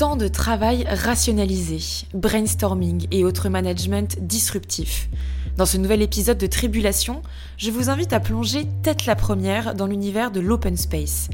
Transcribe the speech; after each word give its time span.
Temps 0.00 0.16
de 0.16 0.28
travail 0.28 0.86
rationalisé, 0.88 2.06
brainstorming 2.14 3.06
et 3.10 3.22
autres 3.22 3.50
management 3.50 4.16
disruptifs. 4.22 5.10
Dans 5.58 5.66
ce 5.66 5.76
nouvel 5.76 6.00
épisode 6.00 6.38
de 6.38 6.46
Tribulation, 6.46 7.20
je 7.58 7.70
vous 7.70 7.90
invite 7.90 8.14
à 8.14 8.18
plonger 8.18 8.66
tête 8.82 9.04
la 9.04 9.14
première 9.14 9.74
dans 9.74 9.86
l'univers 9.86 10.30
de 10.30 10.40
l'open 10.40 10.78
space. 10.78 11.28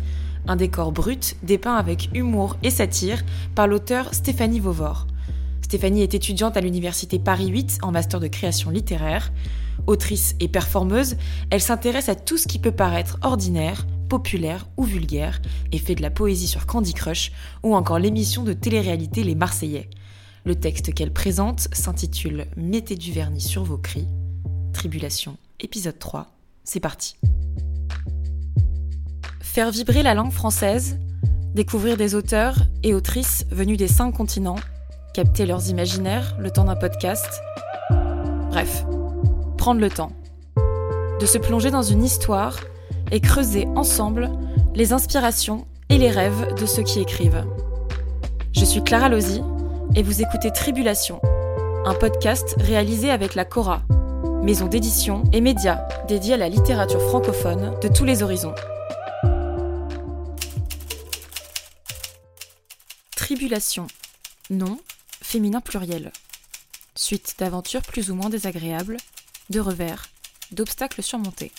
Un 0.48 0.56
décor 0.56 0.90
brut 0.90 1.36
dépeint 1.44 1.76
avec 1.76 2.10
humour 2.12 2.56
et 2.64 2.70
satire 2.70 3.24
par 3.54 3.68
l'auteur 3.68 4.12
Stéphanie 4.12 4.58
Vauvor. 4.58 5.06
Stéphanie 5.62 6.02
est 6.02 6.14
étudiante 6.14 6.56
à 6.56 6.60
l'université 6.60 7.20
Paris 7.20 7.46
8 7.46 7.78
en 7.82 7.92
master 7.92 8.18
de 8.18 8.26
création 8.26 8.70
littéraire. 8.70 9.30
Autrice 9.86 10.34
et 10.40 10.48
performeuse, 10.48 11.14
elle 11.50 11.62
s'intéresse 11.62 12.08
à 12.08 12.16
tout 12.16 12.36
ce 12.36 12.48
qui 12.48 12.58
peut 12.58 12.72
paraître 12.72 13.18
ordinaire, 13.22 13.86
populaire 14.08 14.68
ou 14.76 14.84
vulgaire 14.84 15.40
et 15.72 15.78
fait 15.78 15.94
de 15.94 16.02
la 16.02 16.10
poésie 16.10 16.48
sur 16.48 16.66
Candy 16.66 16.94
Crush 16.94 17.32
ou 17.62 17.74
encore 17.74 17.98
l'émission 17.98 18.42
de 18.44 18.52
télé-réalité 18.52 19.24
Les 19.24 19.34
Marseillais. 19.34 19.90
Le 20.44 20.54
texte 20.54 20.94
qu'elle 20.94 21.12
présente 21.12 21.68
s'intitule 21.72 22.46
Mettez 22.56 22.96
du 22.96 23.12
vernis 23.12 23.40
sur 23.40 23.64
vos 23.64 23.78
cris. 23.78 24.06
Tribulation, 24.72 25.36
épisode 25.60 25.98
3. 25.98 26.28
C'est 26.62 26.80
parti. 26.80 27.16
Faire 29.40 29.70
vibrer 29.70 30.02
la 30.02 30.14
langue 30.14 30.32
française, 30.32 30.98
découvrir 31.54 31.96
des 31.96 32.14
auteurs 32.14 32.58
et 32.82 32.94
autrices 32.94 33.46
venus 33.50 33.78
des 33.78 33.88
cinq 33.88 34.12
continents, 34.12 34.60
capter 35.14 35.46
leurs 35.46 35.70
imaginaires 35.70 36.36
le 36.38 36.50
temps 36.50 36.64
d'un 36.64 36.76
podcast. 36.76 37.40
Bref, 38.50 38.84
prendre 39.56 39.80
le 39.80 39.90
temps. 39.90 40.12
De 41.18 41.26
se 41.26 41.38
plonger 41.38 41.70
dans 41.70 41.82
une 41.82 42.04
histoire 42.04 42.60
et 43.10 43.20
creuser 43.20 43.66
ensemble 43.76 44.30
les 44.74 44.92
inspirations 44.92 45.66
et 45.88 45.98
les 45.98 46.10
rêves 46.10 46.54
de 46.54 46.66
ceux 46.66 46.82
qui 46.82 47.00
écrivent. 47.00 47.44
Je 48.52 48.64
suis 48.64 48.82
Clara 48.82 49.08
Lozy 49.08 49.42
et 49.94 50.02
vous 50.02 50.22
écoutez 50.22 50.50
Tribulation, 50.50 51.20
un 51.84 51.94
podcast 51.94 52.56
réalisé 52.58 53.10
avec 53.10 53.34
la 53.34 53.44
Cora, 53.44 53.82
maison 54.42 54.66
d'édition 54.66 55.24
et 55.32 55.40
média 55.40 55.86
dédiée 56.08 56.34
à 56.34 56.38
la 56.38 56.48
littérature 56.48 57.00
francophone 57.00 57.78
de 57.80 57.88
tous 57.88 58.04
les 58.04 58.22
horizons. 58.22 58.54
Tribulation, 63.14 63.86
nom, 64.50 64.78
féminin 65.22 65.60
pluriel. 65.60 66.12
Suite 66.94 67.34
d'aventures 67.38 67.82
plus 67.82 68.10
ou 68.10 68.14
moins 68.14 68.30
désagréables, 68.30 68.96
de 69.50 69.60
revers, 69.60 70.06
d'obstacles 70.52 71.02
surmontés. 71.02 71.52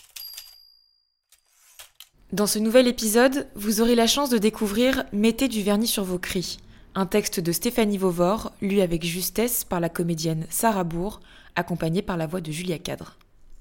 Dans 2.33 2.45
ce 2.45 2.59
nouvel 2.59 2.89
épisode, 2.89 3.47
vous 3.55 3.79
aurez 3.79 3.95
la 3.95 4.05
chance 4.05 4.29
de 4.29 4.37
découvrir 4.37 5.05
Mettez 5.13 5.47
du 5.47 5.63
vernis 5.63 5.87
sur 5.87 6.03
vos 6.03 6.19
cris, 6.19 6.57
un 6.93 7.05
texte 7.05 7.39
de 7.39 7.53
Stéphanie 7.53 7.97
Vauvor, 7.97 8.51
lu 8.61 8.81
avec 8.81 9.05
justesse 9.05 9.63
par 9.63 9.79
la 9.79 9.87
comédienne 9.87 10.45
Sarah 10.49 10.83
Bourg, 10.83 11.21
accompagnée 11.55 12.01
par 12.01 12.17
la 12.17 12.27
voix 12.27 12.41
de 12.41 12.51
Julia 12.51 12.79
Cadre. 12.79 13.15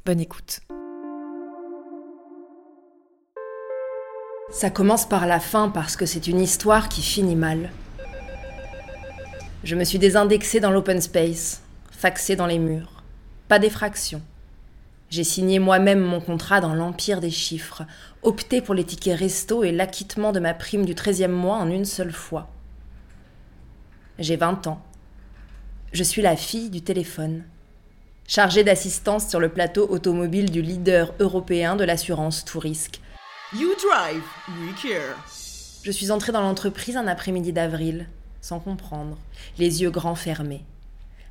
Bonne 0.04 0.18
écoute. 0.18 0.62
Ça 4.50 4.70
commence 4.70 5.08
par 5.08 5.28
la 5.28 5.38
fin 5.38 5.68
parce 5.68 5.94
que 5.94 6.04
c'est 6.04 6.26
une 6.26 6.40
histoire 6.40 6.88
qui 6.88 7.02
finit 7.02 7.36
mal. 7.36 7.70
Je 9.62 9.76
me 9.76 9.84
suis 9.84 10.00
désindexée 10.00 10.58
dans 10.58 10.72
l'open 10.72 11.00
space, 11.00 11.62
faxée 11.92 12.34
dans 12.34 12.46
les 12.46 12.58
murs. 12.58 13.04
Pas 13.46 13.60
d'effraction. 13.60 14.22
J'ai 15.08 15.24
signé 15.24 15.58
moi-même 15.58 16.00
mon 16.00 16.20
contrat 16.20 16.60
dans 16.60 16.74
l'empire 16.74 17.20
des 17.20 17.30
chiffres, 17.30 17.84
opté 18.22 18.60
pour 18.60 18.74
les 18.74 18.84
tickets 18.84 19.18
resto 19.18 19.62
et 19.62 19.70
l'acquittement 19.70 20.32
de 20.32 20.40
ma 20.40 20.52
prime 20.52 20.84
du 20.84 20.94
13e 20.94 21.28
mois 21.28 21.56
en 21.56 21.70
une 21.70 21.84
seule 21.84 22.12
fois. 22.12 22.48
J'ai 24.18 24.36
20 24.36 24.66
ans. 24.66 24.82
Je 25.92 26.02
suis 26.02 26.22
la 26.22 26.36
fille 26.36 26.70
du 26.70 26.82
téléphone, 26.82 27.44
chargée 28.26 28.64
d'assistance 28.64 29.28
sur 29.28 29.38
le 29.38 29.48
plateau 29.48 29.86
automobile 29.88 30.50
du 30.50 30.60
leader 30.60 31.14
européen 31.20 31.76
de 31.76 31.84
l'assurance 31.84 32.44
tout 32.44 32.58
risque. 32.58 33.00
You 33.54 33.68
drive, 33.76 34.24
we 34.48 34.74
care. 34.82 35.16
Je 35.84 35.92
suis 35.92 36.10
entrée 36.10 36.32
dans 36.32 36.40
l'entreprise 36.40 36.96
un 36.96 37.06
après-midi 37.06 37.52
d'avril, 37.52 38.08
sans 38.40 38.58
comprendre, 38.58 39.16
les 39.58 39.82
yeux 39.82 39.90
grands 39.90 40.16
fermés. 40.16 40.64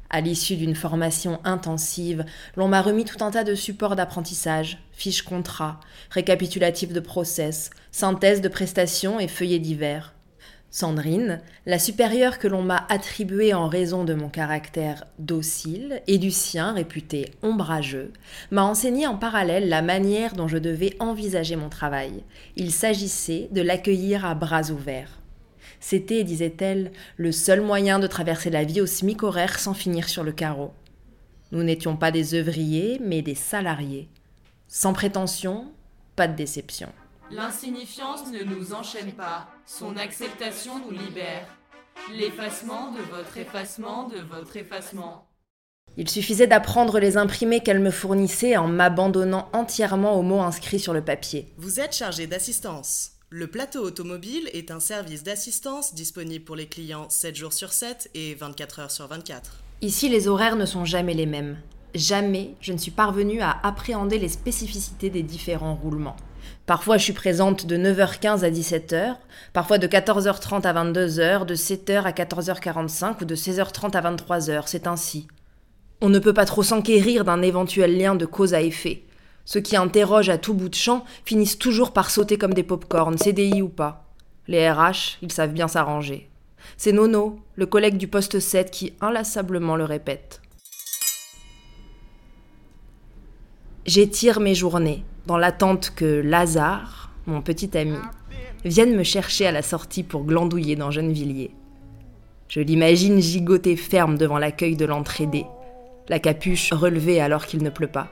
À 0.09 0.21
l'issue 0.21 0.55
d'une 0.55 0.75
formation 0.75 1.39
intensive, 1.43 2.25
l'on 2.55 2.67
m'a 2.67 2.81
remis 2.81 3.05
tout 3.05 3.23
un 3.23 3.31
tas 3.31 3.43
de 3.43 3.55
supports 3.55 3.95
d'apprentissage, 3.95 4.77
fiches 4.91 5.23
contrats, 5.23 5.79
récapitulatifs 6.11 6.93
de 6.93 6.99
process, 6.99 7.71
synthèses 7.91 8.41
de 8.41 8.47
prestations 8.47 9.19
et 9.19 9.27
feuillets 9.27 9.59
divers. 9.59 10.13
Sandrine, 10.69 11.39
la 11.65 11.79
supérieure 11.79 12.37
que 12.37 12.49
l'on 12.49 12.61
m'a 12.61 12.85
attribuée 12.89 13.53
en 13.53 13.69
raison 13.69 14.03
de 14.03 14.13
mon 14.13 14.27
caractère 14.27 15.05
docile 15.19 16.01
et 16.05 16.17
du 16.17 16.31
sien 16.31 16.73
réputé 16.73 17.31
ombrageux, 17.41 18.11
m'a 18.51 18.63
enseigné 18.63 19.07
en 19.07 19.15
parallèle 19.15 19.69
la 19.69 19.81
manière 19.81 20.33
dont 20.33 20.49
je 20.49 20.57
devais 20.57 20.97
envisager 20.99 21.55
mon 21.55 21.69
travail. 21.69 22.23
Il 22.57 22.73
s'agissait 22.73 23.47
de 23.51 23.61
l'accueillir 23.61 24.25
à 24.25 24.35
bras 24.35 24.69
ouverts. 24.69 25.21
C'était, 25.79 26.23
disait-elle, 26.23 26.91
le 27.17 27.31
seul 27.31 27.61
moyen 27.61 27.99
de 27.99 28.07
traverser 28.07 28.49
la 28.49 28.63
vie 28.63 28.81
au 28.81 28.85
SMIC 28.85 29.23
horaire 29.23 29.59
sans 29.59 29.73
finir 29.73 30.09
sur 30.09 30.23
le 30.23 30.31
carreau. 30.31 30.73
Nous 31.51 31.63
n'étions 31.63 31.95
pas 31.95 32.11
des 32.11 32.33
œuvriers, 32.33 32.99
mais 33.03 33.21
des 33.21 33.35
salariés. 33.35 34.09
Sans 34.67 34.93
prétention, 34.93 35.71
pas 36.15 36.27
de 36.27 36.35
déception. 36.35 36.91
L'insignifiance 37.31 38.31
ne 38.31 38.43
nous 38.43 38.73
enchaîne 38.73 39.11
pas, 39.13 39.47
son 39.65 39.97
acceptation 39.97 40.73
nous 40.79 40.97
libère. 40.97 41.47
L'effacement 42.13 42.91
de 42.91 43.01
votre 43.01 43.37
effacement 43.37 44.07
de 44.07 44.19
votre 44.19 44.57
effacement. 44.57 45.27
Il 45.97 46.09
suffisait 46.09 46.47
d'apprendre 46.47 46.99
les 46.99 47.17
imprimés 47.17 47.61
qu'elle 47.61 47.79
me 47.79 47.89
fournissait 47.89 48.57
en 48.57 48.67
m'abandonnant 48.67 49.49
entièrement 49.53 50.19
aux 50.19 50.23
mots 50.23 50.41
inscrits 50.41 50.79
sur 50.79 50.93
le 50.93 51.03
papier. 51.03 51.53
Vous 51.57 51.79
êtes 51.79 51.95
chargé 51.95 52.27
d'assistance. 52.27 53.14
Le 53.37 53.47
plateau 53.47 53.81
automobile 53.81 54.49
est 54.53 54.71
un 54.71 54.79
service 54.79 55.21
d'assistance 55.21 55.93
disponible 55.93 56.45
pour 56.45 56.55
les 56.55 56.67
clients 56.67 57.09
7 57.09 57.35
jours 57.35 57.51
sur 57.51 57.73
7 57.73 58.09
et 58.15 58.33
24 58.33 58.79
heures 58.79 58.91
sur 58.91 59.07
24. 59.07 59.57
Ici, 59.81 60.07
les 60.07 60.29
horaires 60.29 60.55
ne 60.55 60.65
sont 60.65 60.85
jamais 60.85 61.13
les 61.13 61.25
mêmes. 61.25 61.57
Jamais 61.93 62.55
je 62.61 62.71
ne 62.71 62.77
suis 62.77 62.91
parvenue 62.91 63.41
à 63.41 63.57
appréhender 63.61 64.19
les 64.19 64.29
spécificités 64.29 65.09
des 65.09 65.21
différents 65.21 65.75
roulements. 65.75 66.15
Parfois, 66.65 66.97
je 66.97 67.03
suis 67.03 67.11
présente 67.11 67.65
de 67.65 67.75
9h15 67.75 68.45
à 68.45 68.49
17h, 68.49 69.17
parfois 69.51 69.79
de 69.79 69.87
14h30 69.87 70.61
à 70.61 70.85
22h, 70.85 71.45
de 71.45 71.55
7h 71.55 72.03
à 72.03 72.11
14h45 72.11 73.23
ou 73.23 73.25
de 73.25 73.35
16h30 73.35 73.97
à 73.97 74.15
23h. 74.15 74.63
C'est 74.67 74.87
ainsi. 74.87 75.27
On 75.99 76.07
ne 76.07 76.19
peut 76.19 76.33
pas 76.33 76.45
trop 76.45 76.63
s'enquérir 76.63 77.25
d'un 77.25 77.41
éventuel 77.41 77.97
lien 77.97 78.15
de 78.15 78.25
cause 78.25 78.53
à 78.53 78.61
effet. 78.61 79.03
Ceux 79.45 79.61
qui 79.61 79.75
interrogent 79.75 80.29
à 80.29 80.39
tout 80.39 80.55
bout 80.55 80.69
de 80.69 80.75
champ 80.75 81.05
finissent 81.23 81.59
toujours 81.59 81.93
par 81.93 82.09
sauter 82.09 82.37
comme 82.37 82.55
des 82.55 82.63
pop-corn, 82.63 83.15
CDI 83.17 83.61
ou 83.61 83.69
pas. 83.69 84.11
Les 84.47 84.69
RH, 84.69 85.19
ils 85.21 85.31
savent 85.31 85.53
bien 85.53 85.67
s'arranger. 85.67 86.29
C'est 86.77 86.91
Nono, 86.91 87.39
le 87.55 87.67
collègue 87.67 87.97
du 87.97 88.07
poste 88.07 88.39
7, 88.39 88.71
qui 88.71 88.93
inlassablement 89.01 89.75
le 89.75 89.83
répète. 89.83 90.41
J'étire 93.85 94.39
mes 94.39 94.55
journées, 94.55 95.05
dans 95.27 95.37
l'attente 95.37 95.93
que 95.95 96.05
Lazare, 96.05 97.11
mon 97.27 97.43
petit 97.43 97.77
ami, 97.77 97.99
vienne 98.63 98.95
me 98.95 99.03
chercher 99.03 99.45
à 99.45 99.51
la 99.51 99.61
sortie 99.61 100.01
pour 100.01 100.23
glandouiller 100.23 100.75
dans 100.75 100.89
Gennevilliers. 100.89 101.51
Je 102.47 102.61
l'imagine 102.61 103.21
gigoter 103.21 103.75
ferme 103.75 104.17
devant 104.17 104.39
l'accueil 104.39 104.75
de 104.75 104.85
l'entrée 104.85 105.27
D, 105.27 105.45
la 106.09 106.17
capuche 106.17 106.73
relevée 106.73 107.21
alors 107.21 107.45
qu'il 107.45 107.61
ne 107.61 107.69
pleut 107.69 107.87
pas 107.87 108.09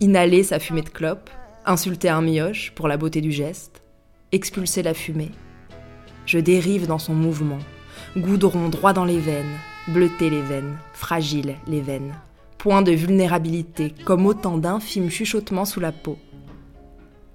inhaler 0.00 0.42
sa 0.42 0.58
fumée 0.58 0.82
de 0.82 0.88
clope, 0.88 1.30
insulter 1.66 2.08
un 2.08 2.22
mioche 2.22 2.72
pour 2.74 2.88
la 2.88 2.96
beauté 2.96 3.20
du 3.20 3.32
geste, 3.32 3.82
expulser 4.32 4.82
la 4.82 4.94
fumée. 4.94 5.32
Je 6.26 6.38
dérive 6.38 6.86
dans 6.86 6.98
son 6.98 7.14
mouvement, 7.14 7.58
goudron 8.16 8.68
droit 8.68 8.92
dans 8.92 9.04
les 9.04 9.18
veines, 9.18 9.56
bleuter 9.88 10.30
les 10.30 10.42
veines, 10.42 10.78
fragile 10.92 11.56
les 11.66 11.80
veines, 11.80 12.14
point 12.58 12.82
de 12.82 12.92
vulnérabilité 12.92 13.92
comme 14.04 14.26
autant 14.26 14.58
d'infimes 14.58 15.10
chuchotements 15.10 15.64
sous 15.64 15.80
la 15.80 15.92
peau. 15.92 16.18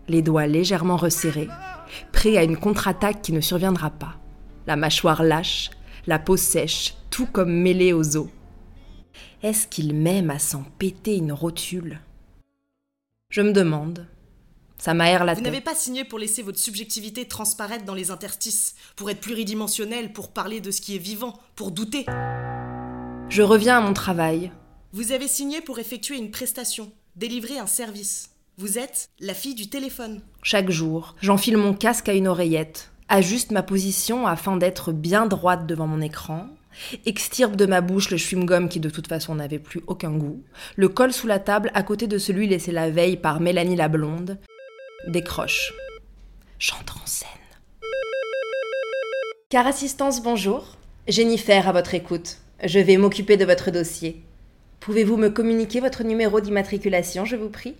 Les 0.07 0.21
doigts 0.21 0.47
légèrement 0.47 0.97
resserrés, 0.97 1.49
prêts 2.11 2.37
à 2.37 2.43
une 2.43 2.57
contre-attaque 2.57 3.21
qui 3.21 3.33
ne 3.33 3.41
surviendra 3.41 3.89
pas. 3.89 4.15
La 4.67 4.75
mâchoire 4.75 5.23
lâche, 5.23 5.71
la 6.07 6.19
peau 6.19 6.37
sèche, 6.37 6.95
tout 7.09 7.25
comme 7.25 7.53
mêlée 7.53 7.93
aux 7.93 8.17
os. 8.17 8.27
Est-ce 9.41 9.67
qu'il 9.67 9.93
m'aime 9.93 10.29
à 10.29 10.39
s'en 10.39 10.63
péter 10.77 11.17
une 11.17 11.33
rotule? 11.33 11.99
Je 13.33 13.41
me 13.41 13.51
demande. 13.51 14.05
Ça 14.77 14.93
m'aère 14.93 15.25
la 15.25 15.33
Vous 15.33 15.39
tête. 15.39 15.45
n'avez 15.45 15.61
pas 15.61 15.73
signé 15.73 16.03
pour 16.03 16.19
laisser 16.19 16.43
votre 16.43 16.59
subjectivité 16.59 17.27
transparaître 17.27 17.83
dans 17.83 17.95
les 17.95 18.11
interstices, 18.11 18.75
pour 18.95 19.09
être 19.09 19.21
pluridimensionnel, 19.21 20.13
pour 20.13 20.31
parler 20.31 20.61
de 20.61 20.69
ce 20.69 20.81
qui 20.81 20.95
est 20.95 20.99
vivant, 20.99 21.39
pour 21.55 21.71
douter. 21.71 22.05
Je 23.29 23.41
reviens 23.41 23.79
à 23.79 23.81
mon 23.81 23.93
travail. 23.93 24.51
Vous 24.91 25.13
avez 25.13 25.27
signé 25.27 25.61
pour 25.61 25.79
effectuer 25.79 26.15
une 26.17 26.29
prestation, 26.29 26.91
délivrer 27.15 27.57
un 27.57 27.65
service. 27.65 28.29
Vous 28.59 28.77
êtes 28.77 29.09
la 29.19 29.33
fille 29.33 29.55
du 29.55 29.67
téléphone. 29.67 30.21
Chaque 30.43 30.69
jour, 30.69 31.15
j'enfile 31.19 31.57
mon 31.57 31.73
casque 31.73 32.09
à 32.09 32.13
une 32.13 32.27
oreillette, 32.27 32.91
ajuste 33.09 33.49
ma 33.49 33.63
position 33.63 34.27
afin 34.27 34.57
d'être 34.57 34.91
bien 34.91 35.25
droite 35.25 35.65
devant 35.65 35.87
mon 35.87 36.01
écran, 36.01 36.49
extirpe 37.05 37.55
de 37.55 37.65
ma 37.65 37.81
bouche 37.81 38.09
le 38.09 38.17
chewing-gum 38.17 38.67
qui 38.67 38.79
de 38.79 38.89
toute 38.89 39.07
façon 39.07 39.35
n'avait 39.35 39.59
plus 39.59 39.81
aucun 39.87 40.11
goût, 40.11 40.43
le 40.75 40.89
colle 40.89 41.13
sous 41.13 41.27
la 41.27 41.39
table 41.39 41.71
à 41.73 41.83
côté 41.83 42.07
de 42.07 42.17
celui 42.17 42.47
laissé 42.47 42.71
la 42.71 42.89
veille 42.89 43.17
par 43.17 43.39
Mélanie 43.39 43.75
la 43.75 43.87
blonde, 43.87 44.39
décroche. 45.07 45.73
J'entre 46.59 46.97
en 47.01 47.05
scène. 47.05 47.29
Car 49.49 49.67
assistance, 49.67 50.23
bonjour. 50.23 50.77
Jennifer 51.07 51.67
à 51.67 51.71
votre 51.73 51.93
écoute. 51.93 52.37
Je 52.63 52.79
vais 52.79 52.97
m'occuper 52.97 53.37
de 53.37 53.45
votre 53.45 53.71
dossier. 53.71 54.23
Pouvez-vous 54.79 55.17
me 55.17 55.29
communiquer 55.29 55.79
votre 55.79 56.03
numéro 56.03 56.41
d'immatriculation, 56.41 57.25
je 57.25 57.35
vous 57.35 57.49
prie? 57.49 57.75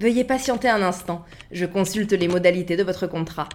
Veuillez 0.00 0.24
patienter 0.24 0.68
un 0.68 0.82
instant, 0.82 1.24
je 1.52 1.64
consulte 1.64 2.12
les 2.12 2.28
modalités 2.28 2.76
de 2.76 2.82
votre 2.82 3.06
contrat. 3.06 3.48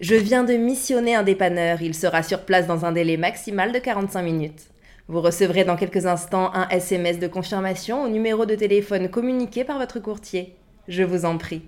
Je 0.00 0.14
viens 0.14 0.44
de 0.44 0.52
missionner 0.52 1.16
un 1.16 1.24
dépanneur, 1.24 1.82
il 1.82 1.92
sera 1.92 2.22
sur 2.22 2.42
place 2.42 2.68
dans 2.68 2.84
un 2.84 2.92
délai 2.92 3.16
maximal 3.16 3.72
de 3.72 3.80
45 3.80 4.22
minutes. 4.22 4.68
Vous 5.08 5.20
recevrez 5.20 5.64
dans 5.64 5.74
quelques 5.74 6.06
instants 6.06 6.52
un 6.54 6.68
SMS 6.68 7.18
de 7.18 7.26
confirmation 7.26 8.04
au 8.04 8.08
numéro 8.08 8.46
de 8.46 8.54
téléphone 8.54 9.08
communiqué 9.08 9.64
par 9.64 9.78
votre 9.78 9.98
courtier. 9.98 10.54
Je 10.86 11.02
vous 11.02 11.24
en 11.24 11.36
prie. 11.36 11.62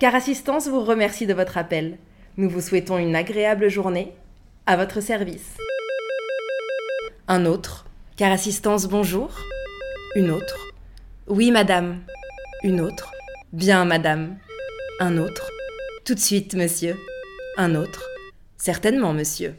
Car 0.00 0.14
Assistance 0.14 0.68
vous 0.68 0.82
remercie 0.82 1.26
de 1.26 1.34
votre 1.34 1.58
appel. 1.58 1.98
Nous 2.38 2.48
vous 2.48 2.62
souhaitons 2.62 2.96
une 2.96 3.14
agréable 3.14 3.68
journée. 3.68 4.14
À 4.64 4.78
votre 4.78 5.02
service. 5.02 5.58
Un 7.28 7.44
autre. 7.44 7.84
Car 8.16 8.32
Assistance, 8.32 8.86
bonjour. 8.86 9.36
Une 10.14 10.30
autre. 10.30 10.72
Oui, 11.26 11.50
madame. 11.50 12.00
Une 12.62 12.80
autre. 12.80 13.12
Bien, 13.52 13.84
madame. 13.84 14.38
Un 14.98 15.18
autre. 15.18 15.50
Tout 16.06 16.14
de 16.14 16.20
suite, 16.20 16.54
monsieur. 16.54 16.96
Un 17.58 17.74
autre. 17.74 18.02
Certainement, 18.58 19.14
monsieur. 19.14 19.54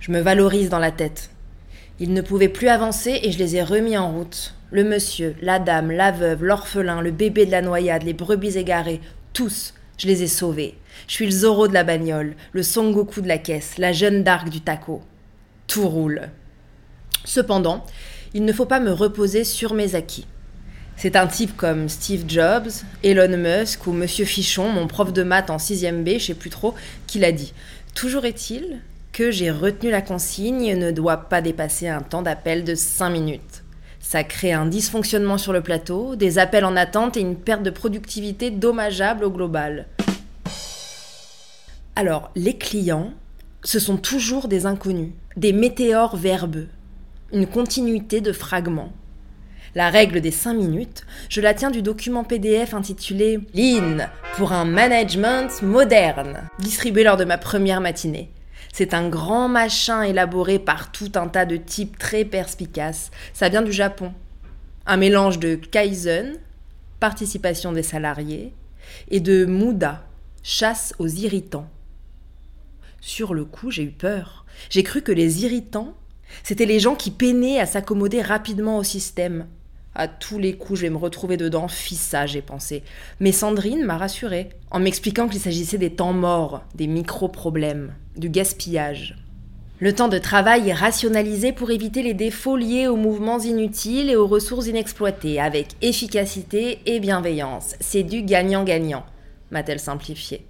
Je 0.00 0.10
me 0.10 0.20
valorise 0.20 0.68
dans 0.68 0.80
la 0.80 0.90
tête. 0.90 1.30
Ils 2.00 2.12
ne 2.12 2.22
pouvaient 2.22 2.48
plus 2.48 2.66
avancer 2.66 3.20
et 3.22 3.30
je 3.30 3.38
les 3.38 3.54
ai 3.54 3.62
remis 3.62 3.96
en 3.96 4.10
route. 4.10 4.54
Le 4.72 4.82
monsieur, 4.82 5.36
la 5.40 5.60
dame, 5.60 5.92
la 5.92 6.10
veuve, 6.10 6.42
l'orphelin, 6.42 7.00
le 7.00 7.12
bébé 7.12 7.46
de 7.46 7.52
la 7.52 7.62
noyade, 7.62 8.02
les 8.02 8.14
brebis 8.14 8.58
égarées, 8.58 9.00
tous, 9.32 9.74
je 9.96 10.08
les 10.08 10.24
ai 10.24 10.26
sauvés. 10.26 10.76
Je 11.06 11.14
suis 11.14 11.26
le 11.26 11.30
Zoro 11.30 11.68
de 11.68 11.74
la 11.74 11.84
bagnole, 11.84 12.34
le 12.52 12.64
Son 12.64 12.90
Goku 12.90 13.20
de 13.20 13.28
la 13.28 13.38
caisse, 13.38 13.78
la 13.78 13.92
jeune 13.92 14.24
Dark 14.24 14.48
du 14.48 14.60
taco. 14.60 15.02
Tout 15.68 15.88
roule. 15.88 16.30
Cependant, 17.24 17.84
il 18.34 18.44
ne 18.44 18.52
faut 18.52 18.66
pas 18.66 18.80
me 18.80 18.90
reposer 18.90 19.44
sur 19.44 19.72
mes 19.72 19.94
acquis. 19.94 20.26
C'est 20.98 21.14
un 21.14 21.26
type 21.26 21.56
comme 21.58 21.90
Steve 21.90 22.24
Jobs, 22.26 22.70
Elon 23.04 23.36
Musk 23.36 23.86
ou 23.86 23.92
Monsieur 23.92 24.24
Fichon, 24.24 24.70
mon 24.70 24.86
prof 24.86 25.12
de 25.12 25.22
maths 25.22 25.50
en 25.50 25.58
6ème 25.58 26.02
B, 26.02 26.18
je 26.18 26.26
sais 26.26 26.34
plus 26.34 26.48
trop, 26.48 26.74
qui 27.06 27.18
l'a 27.18 27.32
dit. 27.32 27.52
Toujours 27.94 28.24
est-il 28.24 28.80
que 29.12 29.30
j'ai 29.30 29.50
retenu 29.50 29.90
la 29.90 30.00
consigne 30.00 30.74
ne 30.74 30.90
doit 30.90 31.28
pas 31.28 31.42
dépasser 31.42 31.88
un 31.88 32.00
temps 32.00 32.22
d'appel 32.22 32.64
de 32.64 32.74
5 32.74 33.10
minutes. 33.10 33.62
Ça 34.00 34.24
crée 34.24 34.54
un 34.54 34.64
dysfonctionnement 34.64 35.36
sur 35.36 35.52
le 35.52 35.60
plateau, 35.60 36.16
des 36.16 36.38
appels 36.38 36.64
en 36.64 36.76
attente 36.76 37.18
et 37.18 37.20
une 37.20 37.36
perte 37.36 37.62
de 37.62 37.70
productivité 37.70 38.50
dommageable 38.50 39.24
au 39.24 39.30
global. 39.30 39.88
Alors, 41.94 42.30
les 42.36 42.56
clients, 42.56 43.12
ce 43.64 43.78
sont 43.78 43.98
toujours 43.98 44.48
des 44.48 44.64
inconnus, 44.64 45.12
des 45.36 45.52
météores 45.52 46.16
verbeux, 46.16 46.68
une 47.32 47.46
continuité 47.46 48.22
de 48.22 48.32
fragments. 48.32 48.92
La 49.76 49.90
règle 49.90 50.22
des 50.22 50.30
5 50.30 50.54
minutes, 50.54 51.04
je 51.28 51.42
la 51.42 51.52
tiens 51.52 51.70
du 51.70 51.82
document 51.82 52.24
PDF 52.24 52.72
intitulé 52.72 53.40
Lean 53.52 54.06
pour 54.36 54.54
un 54.54 54.64
management 54.64 55.60
moderne, 55.60 56.48
distribué 56.58 57.04
lors 57.04 57.18
de 57.18 57.26
ma 57.26 57.36
première 57.36 57.82
matinée. 57.82 58.30
C'est 58.72 58.94
un 58.94 59.10
grand 59.10 59.48
machin 59.48 60.00
élaboré 60.00 60.58
par 60.58 60.92
tout 60.92 61.12
un 61.16 61.28
tas 61.28 61.44
de 61.44 61.58
types 61.58 61.98
très 61.98 62.24
perspicaces. 62.24 63.10
Ça 63.34 63.50
vient 63.50 63.60
du 63.60 63.70
Japon. 63.70 64.14
Un 64.86 64.96
mélange 64.96 65.38
de 65.38 65.56
Kaizen, 65.56 66.38
participation 66.98 67.72
des 67.72 67.82
salariés, 67.82 68.54
et 69.10 69.20
de 69.20 69.44
Muda, 69.44 70.06
chasse 70.42 70.94
aux 70.98 71.08
irritants. 71.08 71.68
Sur 73.02 73.34
le 73.34 73.44
coup, 73.44 73.70
j'ai 73.70 73.82
eu 73.82 73.90
peur. 73.90 74.46
J'ai 74.70 74.82
cru 74.82 75.02
que 75.02 75.12
les 75.12 75.44
irritants, 75.44 75.92
c'était 76.44 76.64
les 76.64 76.80
gens 76.80 76.94
qui 76.94 77.10
peinaient 77.10 77.60
à 77.60 77.66
s'accommoder 77.66 78.22
rapidement 78.22 78.78
au 78.78 78.82
système, 78.82 79.46
à 79.96 80.08
tous 80.08 80.38
les 80.38 80.52
coups, 80.52 80.78
je 80.78 80.86
vais 80.86 80.90
me 80.90 80.98
retrouver 80.98 81.36
dedans. 81.36 81.68
Fissa, 81.68 82.26
j'ai 82.26 82.42
pensé. 82.42 82.82
Mais 83.18 83.32
Sandrine 83.32 83.84
m'a 83.84 83.96
rassurée 83.96 84.50
en 84.70 84.78
m'expliquant 84.78 85.28
qu'il 85.28 85.40
s'agissait 85.40 85.78
des 85.78 85.90
temps 85.90 86.12
morts, 86.12 86.62
des 86.74 86.86
micro-problèmes, 86.86 87.94
du 88.16 88.28
gaspillage. 88.28 89.16
Le 89.78 89.94
temps 89.94 90.08
de 90.08 90.18
travail 90.18 90.68
est 90.68 90.74
rationalisé 90.74 91.52
pour 91.52 91.70
éviter 91.70 92.02
les 92.02 92.14
défauts 92.14 92.56
liés 92.56 92.86
aux 92.86 92.96
mouvements 92.96 93.38
inutiles 93.38 94.08
et 94.08 94.16
aux 94.16 94.26
ressources 94.26 94.68
inexploitées, 94.68 95.40
avec 95.40 95.68
efficacité 95.82 96.78
et 96.86 97.00
bienveillance. 97.00 97.74
C'est 97.80 98.02
du 98.02 98.22
gagnant-gagnant, 98.22 99.04
m'a-t-elle 99.50 99.80
simplifié. 99.80 100.46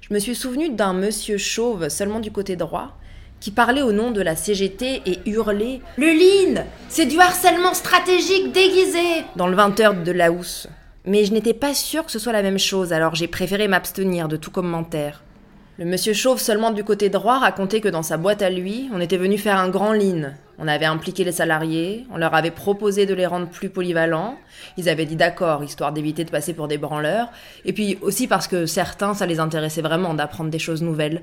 Je 0.00 0.12
me 0.12 0.18
suis 0.18 0.34
souvenu 0.34 0.70
d'un 0.70 0.92
monsieur 0.92 1.38
chauve 1.38 1.88
seulement 1.88 2.18
du 2.18 2.32
côté 2.32 2.56
droit, 2.56 2.96
qui 3.42 3.50
parlait 3.50 3.82
au 3.82 3.90
nom 3.90 4.12
de 4.12 4.22
la 4.22 4.36
CGT 4.36 5.02
et 5.04 5.18
hurlait 5.26 5.80
Le 5.96 6.06
Lean 6.06 6.62
C'est 6.88 7.06
du 7.06 7.18
harcèlement 7.18 7.74
stratégique 7.74 8.52
déguisé 8.52 9.24
dans 9.34 9.48
le 9.48 9.56
20h 9.56 10.04
de 10.04 10.12
Laos. 10.12 10.68
Mais 11.06 11.24
je 11.24 11.32
n'étais 11.32 11.52
pas 11.52 11.74
sûre 11.74 12.06
que 12.06 12.12
ce 12.12 12.20
soit 12.20 12.32
la 12.32 12.42
même 12.42 12.60
chose, 12.60 12.92
alors 12.92 13.16
j'ai 13.16 13.26
préféré 13.26 13.66
m'abstenir 13.66 14.28
de 14.28 14.36
tout 14.36 14.52
commentaire. 14.52 15.24
Le 15.76 15.84
monsieur 15.84 16.12
chauve 16.12 16.38
seulement 16.38 16.70
du 16.70 16.84
côté 16.84 17.08
droit 17.08 17.40
racontait 17.40 17.80
que 17.80 17.88
dans 17.88 18.04
sa 18.04 18.16
boîte 18.16 18.42
à 18.42 18.50
lui, 18.50 18.88
on 18.94 19.00
était 19.00 19.16
venu 19.16 19.36
faire 19.38 19.56
un 19.56 19.70
grand 19.70 19.92
lean. 19.92 20.34
On 20.60 20.68
avait 20.68 20.86
impliqué 20.86 21.24
les 21.24 21.32
salariés, 21.32 22.06
on 22.12 22.18
leur 22.18 22.36
avait 22.36 22.52
proposé 22.52 23.06
de 23.06 23.14
les 23.14 23.26
rendre 23.26 23.48
plus 23.48 23.70
polyvalents, 23.70 24.36
ils 24.76 24.88
avaient 24.88 25.06
dit 25.06 25.16
d'accord, 25.16 25.64
histoire 25.64 25.92
d'éviter 25.92 26.24
de 26.24 26.30
passer 26.30 26.54
pour 26.54 26.68
des 26.68 26.78
branleurs, 26.78 27.26
et 27.64 27.72
puis 27.72 27.98
aussi 28.02 28.28
parce 28.28 28.46
que 28.46 28.66
certains, 28.66 29.14
ça 29.14 29.26
les 29.26 29.40
intéressait 29.40 29.82
vraiment 29.82 30.14
d'apprendre 30.14 30.50
des 30.50 30.60
choses 30.60 30.82
nouvelles. 30.82 31.22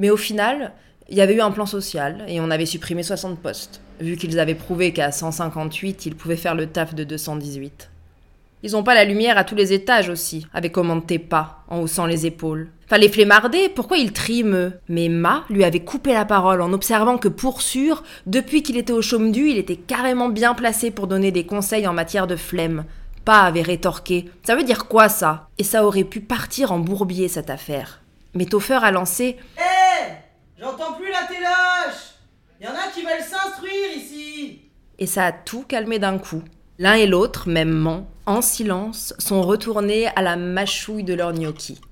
Mais 0.00 0.10
au 0.10 0.16
final, 0.16 0.72
il 1.08 1.16
y 1.16 1.20
avait 1.20 1.34
eu 1.34 1.40
un 1.40 1.50
plan 1.50 1.66
social 1.66 2.24
et 2.28 2.40
on 2.40 2.50
avait 2.50 2.66
supprimé 2.66 3.02
60 3.02 3.38
postes, 3.38 3.80
vu 4.00 4.16
qu'ils 4.16 4.38
avaient 4.40 4.54
prouvé 4.54 4.92
qu'à 4.92 5.12
158, 5.12 6.06
ils 6.06 6.16
pouvaient 6.16 6.36
faire 6.36 6.54
le 6.54 6.66
taf 6.66 6.94
de 6.94 7.04
218. 7.04 7.90
Ils 8.62 8.72
n'ont 8.72 8.82
pas 8.82 8.94
la 8.94 9.04
lumière 9.04 9.36
à 9.36 9.44
tous 9.44 9.54
les 9.54 9.74
étages 9.74 10.08
aussi, 10.08 10.46
avait 10.54 10.70
commenté 10.70 11.18
pas, 11.18 11.64
en 11.68 11.80
haussant 11.80 12.06
les 12.06 12.24
épaules. 12.24 12.70
Fallait 12.86 13.10
flémarder, 13.10 13.68
pourquoi 13.68 13.98
ils 13.98 14.12
triment 14.14 14.72
Mais 14.88 15.10
Ma 15.10 15.44
lui 15.50 15.64
avait 15.64 15.84
coupé 15.84 16.14
la 16.14 16.24
parole 16.24 16.62
en 16.62 16.72
observant 16.72 17.18
que 17.18 17.28
pour 17.28 17.60
sûr, 17.60 18.02
depuis 18.24 18.62
qu'il 18.62 18.78
était 18.78 18.94
au 18.94 19.02
chaume 19.02 19.32
du, 19.32 19.50
il 19.50 19.58
était 19.58 19.76
carrément 19.76 20.30
bien 20.30 20.54
placé 20.54 20.90
pour 20.90 21.06
donner 21.06 21.30
des 21.30 21.44
conseils 21.44 21.86
en 21.86 21.92
matière 21.92 22.26
de 22.26 22.36
flemme. 22.36 22.84
Pas 23.26 23.40
avait 23.40 23.60
rétorqué. 23.60 24.30
Ça 24.42 24.56
veut 24.56 24.64
dire 24.64 24.86
quoi 24.86 25.10
ça? 25.10 25.48
Et 25.58 25.64
ça 25.64 25.84
aurait 25.84 26.04
pu 26.04 26.20
partir 26.20 26.72
en 26.72 26.78
bourbier 26.78 27.28
cette 27.28 27.50
affaire. 27.50 28.00
Mais 28.32 28.46
Toffer 28.46 28.80
a 28.82 28.90
lancé 28.90 29.36
J'entends 30.64 30.94
plus 30.94 31.10
la 31.10 31.26
téloche 31.26 32.14
Y 32.58 32.66
en 32.66 32.70
a 32.70 32.90
qui 32.94 33.02
veulent 33.02 33.20
s'instruire 33.20 33.96
ici 33.96 34.62
Et 34.98 35.04
ça 35.04 35.26
a 35.26 35.32
tout 35.32 35.62
calmé 35.62 35.98
d'un 35.98 36.16
coup. 36.16 36.42
L'un 36.78 36.94
et 36.94 37.06
l'autre, 37.06 37.50
mêmement, 37.50 38.08
en 38.24 38.40
silence, 38.40 39.12
sont 39.18 39.42
retournés 39.42 40.06
à 40.16 40.22
la 40.22 40.36
mâchouille 40.36 41.04
de 41.04 41.12
leur 41.12 41.34
gnocchi. 41.34 41.82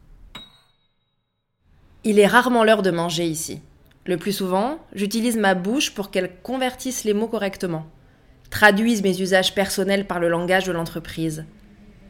Il 2.04 2.18
est 2.18 2.26
rarement 2.26 2.64
l'heure 2.64 2.80
de 2.80 2.90
manger 2.90 3.26
ici. 3.26 3.60
Le 4.06 4.16
plus 4.16 4.32
souvent, 4.32 4.78
j'utilise 4.94 5.36
ma 5.36 5.54
bouche 5.54 5.92
pour 5.92 6.10
qu'elle 6.10 6.34
convertisse 6.42 7.04
les 7.04 7.12
mots 7.12 7.28
correctement, 7.28 7.84
traduise 8.48 9.02
mes 9.02 9.20
usages 9.20 9.54
personnels 9.54 10.06
par 10.06 10.18
le 10.18 10.30
langage 10.30 10.64
de 10.64 10.72
l'entreprise. 10.72 11.44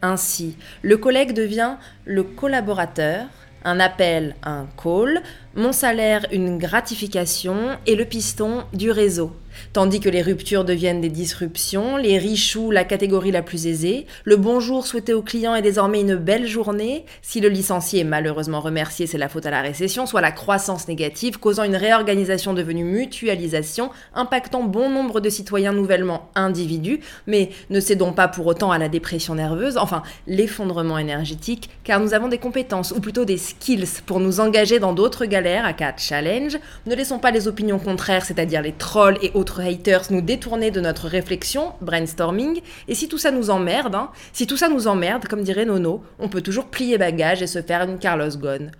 Ainsi, 0.00 0.57
le 0.83 0.97
collègue 0.97 1.33
devient 1.33 1.75
le 2.04 2.23
collaborateur, 2.23 3.26
un 3.64 3.81
appel, 3.81 4.37
un 4.45 4.66
call, 4.81 5.23
mon 5.54 5.73
salaire, 5.73 6.26
une 6.32 6.59
gratification 6.59 7.78
et 7.87 7.94
le 7.94 8.04
piston 8.04 8.64
du 8.73 8.90
réseau. 8.90 9.32
Tandis 9.73 10.00
que 10.00 10.09
les 10.09 10.23
ruptures 10.23 10.64
deviennent 10.64 11.00
des 11.00 11.09
disruptions, 11.09 11.97
les 11.97 12.18
richoux 12.18 12.71
la 12.71 12.85
catégorie 12.85 13.32
la 13.32 13.42
plus 13.42 13.66
aisée, 13.66 14.06
le 14.25 14.37
bonjour 14.37 14.87
souhaité 14.87 15.12
au 15.12 15.23
client 15.23 15.54
est 15.54 15.62
désormais 15.62 16.00
une 16.00 16.14
belle 16.14 16.47
journée, 16.47 17.04
si 17.21 17.40
le 17.40 17.49
licencié 17.49 18.00
est 18.00 18.04
malheureusement 18.04 18.61
remercié 18.61 19.06
c'est 19.06 19.18
la 19.18 19.28
faute 19.28 19.47
à 19.47 19.50
la 19.50 19.61
récession, 19.61 20.06
soit 20.06 20.21
la 20.21 20.32
croissance 20.32 20.88
négative 20.88 21.38
causant 21.38 21.64
une 21.64 21.76
réorganisation 21.76 22.54
devenue 22.54 22.85
mutualisation, 22.85 23.90
impactant 24.14 24.62
bon 24.62 24.88
nombre 24.88 25.21
de 25.21 25.28
citoyens 25.28 25.73
nouvellement 25.73 26.30
individus, 26.35 27.00
mais 27.26 27.50
ne 27.68 27.80
cédons 27.80 28.12
pas 28.12 28.28
pour 28.28 28.47
autant 28.47 28.71
à 28.71 28.78
la 28.78 28.88
dépression 28.88 29.35
nerveuse, 29.35 29.76
enfin 29.76 30.02
l'effondrement 30.26 30.99
énergétique, 30.99 31.68
car 31.85 32.00
nous 32.00 32.14
avons 32.14 32.28
des 32.28 32.38
compétences, 32.38 32.92
ou 32.92 33.00
plutôt 33.00 33.25
des 33.25 33.38
skills, 33.38 34.00
pour 34.06 34.21
nous 34.21 34.40
engager 34.40 34.78
dans 34.78 34.92
d'autres 34.92 35.26
galères 35.26 35.42
galère, 35.42 35.64
aka 35.64 35.94
challenge. 35.97 36.59
Ne 36.87 36.94
laissons 36.94 37.18
pas 37.18 37.30
les 37.30 37.49
opinions 37.49 37.78
contraires, 37.78 38.25
c'est-à-dire 38.25 38.62
les 38.62 38.73
trolls 38.73 39.18
et 39.23 39.32
autres 39.35 39.41
haters, 39.61 40.11
nous 40.11 40.20
détourner 40.20 40.70
de 40.70 40.80
notre 40.80 41.08
réflexion, 41.08 41.72
brainstorming. 41.80 42.61
Et 42.88 42.94
si 42.94 43.08
tout 43.08 43.18
ça 43.18 43.30
nous 43.30 43.50
emmerde, 43.50 43.94
hein, 43.94 44.11
si 44.32 44.46
tout 44.46 44.56
ça 44.56 44.68
nous 44.68 44.87
emmerde, 44.87 45.26
comme 45.26 45.42
dirait 45.42 45.64
Nono, 45.64 46.04
on 46.18 46.28
peut 46.28 46.42
toujours 46.42 46.66
plier 46.66 46.99
bagage 46.99 47.42
et 47.42 47.46
se 47.46 47.62
faire 47.62 47.82
une 47.82 47.99
Carlos 47.99 48.37
Ghosn. 48.37 48.70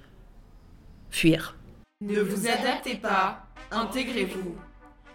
Fuir. 1.11 1.57
Ne 2.01 2.21
vous 2.21 2.47
adaptez 2.47 2.95
pas, 2.95 3.47
intégrez-vous. 3.71 4.57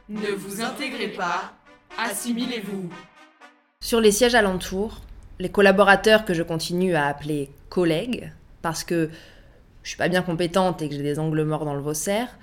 Ne 0.10 0.32
vous 0.32 0.62
intégrez 0.62 1.10
pas, 1.10 1.54
assimilez-vous. 1.98 2.90
Sur 3.84 4.00
les 4.00 4.12
sièges 4.12 4.36
alentours, 4.36 5.02
les 5.40 5.50
collaborateurs 5.50 6.26
que 6.26 6.34
je 6.34 6.44
continue 6.44 6.96
à 6.96 7.08
appeler 7.08 7.50
collègues, 7.70 8.32
parce 8.62 8.84
que 8.84 9.10
je 9.84 9.90
suis 9.90 9.98
pas 9.98 10.10
bien 10.10 10.22
compétente 10.22 10.82
et 10.82 10.90
que 10.90 10.96
j'ai 10.96 11.04
des 11.04 11.20
angles 11.20 11.44
morts 11.44 11.66
dans 11.66 11.76
le 11.76 11.82
Vaussaire, 11.82 12.38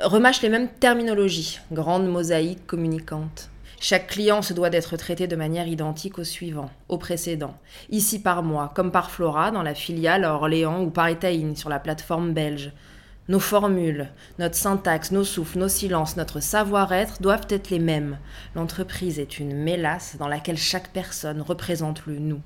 remâchent 0.00 0.42
les 0.42 0.48
mêmes 0.48 0.68
terminologies, 0.68 1.58
grande 1.72 2.06
mosaïque 2.06 2.66
communicante. 2.66 3.50
Chaque 3.80 4.08
client 4.08 4.42
se 4.42 4.52
doit 4.54 4.70
d'être 4.70 4.96
traité 4.96 5.26
de 5.26 5.36
manière 5.36 5.68
identique 5.68 6.18
au 6.18 6.24
suivant, 6.24 6.70
au 6.88 6.98
précédent. 6.98 7.56
Ici 7.90 8.20
par 8.20 8.42
moi, 8.42 8.72
comme 8.74 8.90
par 8.90 9.10
Flora 9.10 9.50
dans 9.50 9.62
la 9.62 9.74
filiale 9.74 10.24
à 10.24 10.34
Orléans 10.34 10.82
ou 10.82 10.90
par 10.90 11.06
Etaïne 11.06 11.54
sur 11.54 11.68
la 11.68 11.78
plateforme 11.78 12.32
belge. 12.32 12.72
Nos 13.28 13.40
formules, 13.40 14.08
notre 14.38 14.56
syntaxe, 14.56 15.12
nos 15.12 15.22
souffles, 15.22 15.58
nos 15.58 15.68
silences, 15.68 16.16
notre 16.16 16.40
savoir-être 16.40 17.20
doivent 17.20 17.46
être 17.50 17.70
les 17.70 17.78
mêmes. 17.78 18.18
L'entreprise 18.56 19.18
est 19.18 19.38
une 19.38 19.54
mélasse 19.54 20.16
dans 20.18 20.28
laquelle 20.28 20.56
chaque 20.56 20.88
personne 20.92 21.42
représente 21.42 22.06
le 22.06 22.18
nous. 22.18 22.40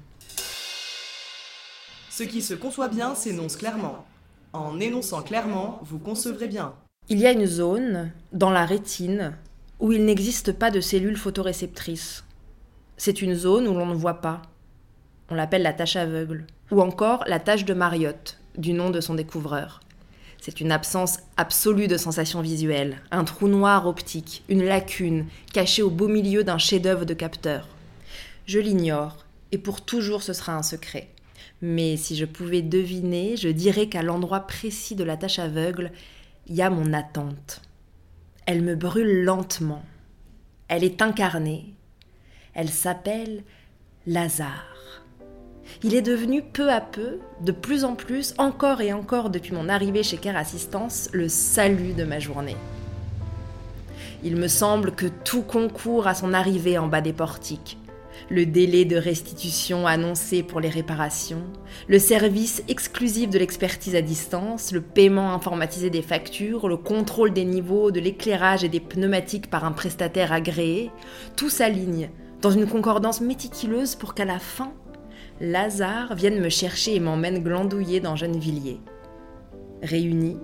Ce 2.11 2.25
qui 2.25 2.43
se 2.43 2.55
conçoit 2.55 2.89
bien 2.89 3.15
s'énonce 3.15 3.57
clairement. 3.57 4.05
En 4.53 4.81
énonçant 4.81 5.23
clairement, 5.23 5.81
vous 5.83 5.99
concevrez 5.99 6.49
bien. 6.49 6.75
Il 7.09 7.19
y 7.19 7.27
a 7.27 7.33
une 7.33 7.47
zone, 7.47 8.13
dans 8.33 8.51
la 8.51 8.65
rétine, 8.65 9.37
où 9.81 9.91
il 9.91 10.05
n'existe 10.05 10.53
pas 10.53 10.71
de 10.71 10.81
cellules 10.81 11.17
photoréceptrices. 11.17 12.25
C'est 12.97 13.23
une 13.23 13.35
zone 13.35 13.67
où 13.67 13.75
l'on 13.75 13.87
ne 13.87 13.95
voit 13.95 14.21
pas. 14.21 14.43
On 15.29 15.35
l'appelle 15.35 15.63
la 15.63 15.73
tache 15.73 15.97
aveugle. 15.97 16.47
Ou 16.71 16.81
encore 16.81 17.25
la 17.27 17.41
tache 17.41 17.65
de 17.65 17.75
Mariotte, 17.75 18.39
du 18.57 18.73
nom 18.73 18.91
de 18.91 19.01
son 19.01 19.15
découvreur. 19.15 19.81
C'est 20.41 20.61
une 20.61 20.71
absence 20.71 21.19
absolue 21.37 21.89
de 21.89 21.97
sensations 21.97 22.41
visuelles, 22.41 23.01
un 23.11 23.25
trou 23.25 23.49
noir 23.49 23.89
optique, 23.89 24.45
une 24.49 24.65
lacune, 24.65 25.27
cachée 25.53 25.83
au 25.83 25.91
beau 25.91 26.09
milieu 26.09 26.45
d'un 26.45 26.59
chef-d'œuvre 26.59 27.05
de 27.05 27.15
capteur. 27.15 27.67
Je 28.47 28.61
l'ignore, 28.61 29.25
et 29.51 29.59
pour 29.59 29.81
toujours 29.85 30.23
ce 30.23 30.33
sera 30.33 30.55
un 30.55 30.63
secret. 30.63 31.09
Mais 31.63 31.97
si 31.97 32.17
je 32.17 32.25
pouvais 32.25 32.63
deviner, 32.63 33.37
je 33.37 33.49
dirais 33.49 33.89
qu'à 33.89 34.03
l'endroit 34.03 34.41
précis 34.41 34.95
de 34.95 35.05
la 35.05 35.17
tâche 35.17 35.41
aveugle, 35.41 35.91
il 36.47 36.57
y 36.57 36.63
a 36.63 36.71
mon 36.71 36.93
attente. 36.93 37.63
Elle 38.47 38.63
me 38.63 38.75
brûle 38.75 39.25
lentement. 39.25 39.83
Elle 40.69 40.85
est 40.85 41.03
incarnée. 41.03 41.75
Elle 42.55 42.69
s'appelle 42.69 43.45
Lazare. 44.07 45.03
Il 45.83 45.95
est 45.95 46.03
devenu 46.03 46.43
peu 46.43 46.71
à 46.71 46.81
peu, 46.81 47.19
de 47.41 47.53
plus 47.53 47.85
en 47.85 47.95
plus, 47.95 48.35
encore 48.39 48.81
et 48.81 48.93
encore 48.93 49.31
depuis 49.31 49.53
mon 49.53 49.69
arrivée 49.69 50.03
chez 50.03 50.17
Care 50.17 50.37
Assistance, 50.37 51.09
le 51.13 51.29
salut 51.29 51.93
de 51.93 52.05
ma 52.05 52.19
journée. 52.19 52.57
Il 54.23 54.37
me 54.37 54.49
semble 54.49 54.93
que 54.93 55.07
tout 55.07 55.43
concourt 55.43 56.07
à 56.07 56.15
son 56.15 56.33
arrivée 56.33 56.79
en 56.79 56.89
bas 56.89 57.01
des 57.01 57.13
portiques 57.13 57.79
le 58.31 58.47
délai 58.47 58.85
de 58.85 58.97
restitution 58.97 59.87
annoncé 59.87 60.43
pour 60.43 60.61
les 60.61 60.69
réparations, 60.69 61.43
le 61.89 61.99
service 61.99 62.63
exclusif 62.69 63.31
de 63.31 63.39
l'expertise 63.39 63.95
à 63.95 64.03
distance, 64.03 64.73
le 64.73 64.81
paiement 64.81 65.33
informatisé 65.33 65.91
des 65.91 66.03
factures, 66.03 66.69
le 66.69 66.77
contrôle 66.77 67.33
des 67.33 67.45
niveaux, 67.45 67.91
de 67.91 68.01
l'éclairage 68.01 68.65
et 68.65 68.69
des 68.69 68.81
pneumatiques 68.81 69.51
par 69.51 69.65
un 69.65 69.73
prestataire 69.73 70.33
agréé, 70.33 70.91
tout 71.37 71.51
s'aligne 71.51 72.11
dans 72.41 72.51
une 72.51 72.67
concordance 72.67 73.21
méticuleuse 73.21 73.95
pour 73.95 74.15
qu'à 74.15 74.25
la 74.25 74.39
fin, 74.39 74.73
Lazare 75.41 76.15
vienne 76.15 76.41
me 76.41 76.49
chercher 76.49 76.95
et 76.95 77.01
m'emmène 77.01 77.43
glandouiller 77.43 78.01
dans 78.01 78.17
Gennevilliers. 78.17 78.81
Réunis, 79.83 80.39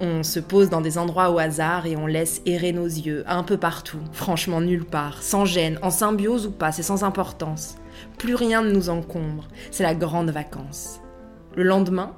on 0.00 0.22
se 0.22 0.40
pose 0.40 0.70
dans 0.70 0.80
des 0.80 0.98
endroits 0.98 1.30
au 1.30 1.38
hasard 1.38 1.86
et 1.86 1.96
on 1.96 2.06
laisse 2.06 2.42
errer 2.46 2.72
nos 2.72 2.86
yeux, 2.86 3.24
un 3.26 3.42
peu 3.42 3.56
partout, 3.56 4.00
franchement 4.12 4.60
nulle 4.60 4.84
part, 4.84 5.22
sans 5.22 5.44
gêne, 5.44 5.78
en 5.82 5.90
symbiose 5.90 6.46
ou 6.46 6.50
pas, 6.50 6.72
c'est 6.72 6.82
sans 6.82 7.04
importance. 7.04 7.76
Plus 8.18 8.34
rien 8.34 8.62
ne 8.62 8.72
nous 8.72 8.90
encombre, 8.90 9.48
c'est 9.70 9.82
la 9.82 9.94
grande 9.94 10.30
vacance. 10.30 11.00
Le 11.56 11.62
lendemain, 11.62 12.14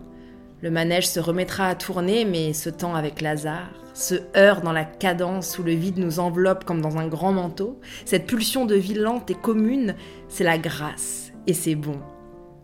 le 0.60 0.70
manège 0.70 1.08
se 1.08 1.20
remettra 1.20 1.66
à 1.66 1.74
tourner, 1.74 2.24
mais 2.24 2.52
ce 2.52 2.70
temps 2.70 2.94
avec 2.94 3.20
Lazare, 3.20 3.72
ce 3.94 4.14
heurt 4.36 4.62
dans 4.62 4.72
la 4.72 4.84
cadence 4.84 5.58
où 5.58 5.62
le 5.62 5.72
vide 5.72 5.98
nous 5.98 6.20
enveloppe 6.20 6.64
comme 6.64 6.80
dans 6.80 6.98
un 6.98 7.08
grand 7.08 7.32
manteau, 7.32 7.80
cette 8.04 8.26
pulsion 8.26 8.64
de 8.64 8.74
vie 8.74 8.94
lente 8.94 9.30
et 9.30 9.34
commune, 9.34 9.96
c'est 10.28 10.44
la 10.44 10.58
grâce, 10.58 11.32
et 11.46 11.52
c'est 11.52 11.74
bon. 11.74 11.98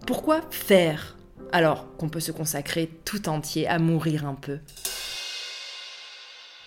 Pourquoi 0.06 0.40
faire 0.50 1.17
alors 1.52 1.96
qu'on 1.96 2.08
peut 2.08 2.20
se 2.20 2.32
consacrer 2.32 2.90
tout 3.04 3.28
entier 3.28 3.66
à 3.66 3.78
mourir 3.78 4.26
un 4.26 4.34
peu. 4.34 4.58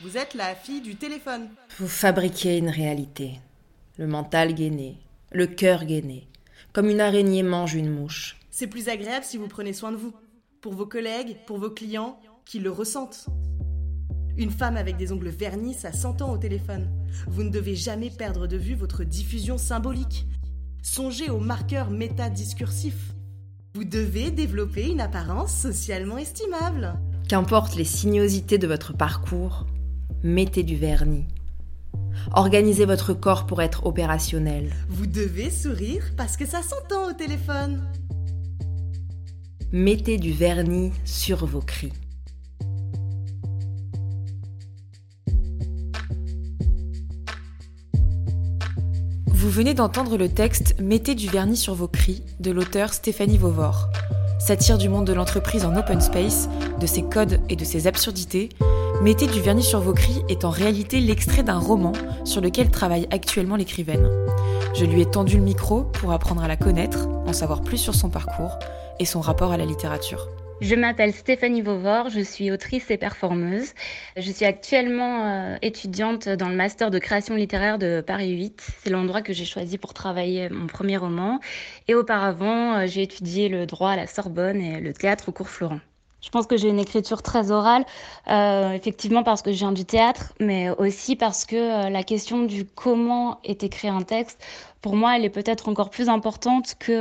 Vous 0.02 0.18
êtes 0.18 0.34
la 0.34 0.56
fille 0.56 0.82
du 0.82 0.96
téléphone. 0.96 1.50
Vous 1.78 1.88
fabriquez 1.88 2.58
une 2.58 2.70
réalité. 2.70 3.40
Le 3.98 4.08
mental 4.08 4.56
gainé, 4.56 4.98
le 5.32 5.46
cœur 5.46 5.86
gainé, 5.86 6.28
comme 6.74 6.90
une 6.90 7.02
araignée 7.02 7.44
mange 7.44 7.76
une 7.76 7.92
mouche. 7.92 8.38
C'est 8.50 8.68
plus 8.68 8.90
agréable 8.90 9.26
si 9.26 9.38
vous 9.38 9.48
prenez 9.48 9.74
soin 9.74 9.92
de 9.92 9.98
vous. 9.98 10.14
Pour 10.62 10.74
vos 10.74 10.86
collègues, 10.86 11.38
pour 11.46 11.60
vos 11.60 11.70
clients, 11.70 12.20
qui 12.46 12.60
le 12.60 12.72
ressentent. 12.72 13.28
Une 14.38 14.52
femme 14.52 14.78
avec 14.78 14.98
des 14.98 15.12
ongles 15.12 15.30
vernis, 15.30 15.74
ça 15.74 15.92
s'entend 15.92 16.32
au 16.32 16.38
téléphone. 16.38 16.90
Vous 17.28 17.44
ne 17.44 17.50
devez 17.50 17.76
jamais 17.76 18.10
perdre 18.10 18.48
de 18.48 18.58
vue 18.58 18.76
votre 18.76 19.04
diffusion 19.04 19.58
symbolique. 19.58 20.26
Songez 20.82 21.30
au 21.30 21.40
marqueur 21.40 21.92
métadiscursif. 21.92 23.14
Vous 23.74 23.86
devez 23.86 24.32
développer 24.32 24.90
une 24.90 25.00
apparence 25.00 25.56
socialement 25.56 26.18
estimable. 26.18 26.94
Qu'importe 27.30 27.76
les 27.76 27.86
sinuosités 27.86 28.58
de 28.58 28.68
votre 28.68 28.92
parcours, 28.92 29.66
mettez 30.24 30.64
du 30.64 30.76
vernis. 30.76 31.26
Organisez 32.34 32.84
votre 32.84 33.14
corps 33.14 33.46
pour 33.46 33.62
être 33.62 33.86
opérationnel. 33.86 34.74
Vous 34.90 35.08
devez 35.08 35.50
sourire 35.50 36.04
parce 36.18 36.36
que 36.36 36.46
ça 36.46 36.62
s'entend 36.62 37.10
au 37.10 37.14
téléphone. 37.14 37.82
Mettez 39.72 40.18
du 40.18 40.34
vernis 40.34 40.92
sur 41.06 41.46
vos 41.46 41.62
cris. 41.62 41.94
Vous 49.42 49.50
venez 49.50 49.74
d'entendre 49.74 50.18
le 50.18 50.30
texte 50.30 50.76
Mettez 50.80 51.16
du 51.16 51.28
vernis 51.28 51.58
sur 51.58 51.74
vos 51.74 51.88
cris 51.88 52.22
de 52.40 52.52
l'auteur 52.52 52.94
Stéphanie 52.94 53.40
Vauvor. 53.40 53.90
Satire 54.38 54.78
du 54.78 54.88
monde 54.88 55.08
de 55.08 55.14
l'entreprise 55.14 55.66
en 55.66 55.76
open 55.76 56.00
space, 56.00 56.48
de 56.80 56.86
ses 56.86 57.02
codes 57.02 57.42
et 57.50 57.56
de 57.56 57.66
ses 57.66 57.88
absurdités, 57.88 58.50
Mettez 59.02 59.26
du 59.26 59.42
vernis 59.42 59.64
sur 59.64 59.80
vos 59.80 59.94
cris 59.94 60.22
est 60.30 60.46
en 60.46 60.52
réalité 60.52 61.00
l'extrait 61.00 61.42
d'un 61.42 61.58
roman 61.58 61.94
sur 62.24 62.40
lequel 62.40 62.70
travaille 62.70 63.08
actuellement 63.10 63.56
l'écrivaine. 63.56 64.08
Je 64.76 64.86
lui 64.86 65.02
ai 65.02 65.10
tendu 65.10 65.38
le 65.38 65.44
micro 65.44 65.86
pour 65.86 66.12
apprendre 66.12 66.44
à 66.44 66.48
la 66.48 66.56
connaître, 66.56 67.08
en 67.26 67.34
savoir 67.34 67.62
plus 67.62 67.80
sur 67.80 67.96
son 67.96 68.12
parcours 68.12 68.60
et 69.00 69.06
son 69.06 69.22
rapport 69.22 69.52
à 69.52 69.58
la 69.58 69.66
littérature. 69.66 70.28
Je 70.62 70.76
m'appelle 70.76 71.12
Stéphanie 71.12 71.64
Vauvor, 71.64 72.10
je 72.10 72.20
suis 72.20 72.52
autrice 72.52 72.92
et 72.92 72.98
performeuse. 72.98 73.74
Je 74.16 74.32
suis 74.32 74.46
actuellement 74.46 75.26
euh, 75.26 75.56
étudiante 75.64 76.30
dans 76.30 76.50
le 76.50 76.56
master 76.56 76.92
de 76.92 77.00
création 77.00 77.34
littéraire 77.34 77.80
de 77.80 78.04
Paris 78.06 78.30
8. 78.30 78.62
C'est 78.84 78.92
l'endroit 78.92 79.24
que 79.24 79.34
j'ai 79.34 79.46
choisi 79.46 79.80
pour 79.80 79.96
travailler 79.96 80.50
mon 80.50 80.68
premier 80.68 80.98
roman. 80.98 81.40
Et 81.88 81.96
auparavant, 81.96 82.76
euh, 82.76 82.86
j'ai 82.86 83.02
étudié 83.02 83.50
le 83.50 83.66
droit 83.66 83.90
à 83.90 83.96
la 83.96 84.06
Sorbonne 84.06 84.62
et 84.62 84.80
le 84.80 84.94
théâtre 84.94 85.30
au 85.30 85.32
cours 85.32 85.50
Florent. 85.50 85.80
Je 86.22 86.30
pense 86.30 86.46
que 86.46 86.58
j'ai 86.58 86.70
une 86.70 86.80
écriture 86.80 87.24
très 87.24 87.50
orale, 87.50 87.84
euh, 88.30 88.74
effectivement 88.74 89.24
parce 89.24 89.42
que 89.42 89.52
je 89.52 89.58
viens 89.58 89.72
du 89.72 89.86
théâtre, 89.86 90.34
mais 90.40 90.70
aussi 90.70 91.16
parce 91.16 91.46
que 91.48 91.90
la 91.90 92.04
question 92.04 92.44
du 92.44 92.66
comment 92.66 93.40
est 93.44 93.64
écrit 93.64 93.88
un 93.88 94.04
texte, 94.04 94.40
pour 94.82 94.96
moi, 94.96 95.18
elle 95.18 95.26
est 95.26 95.32
peut-être 95.32 95.68
encore 95.70 95.90
plus 95.90 96.10
importante 96.10 96.76
que 96.78 96.94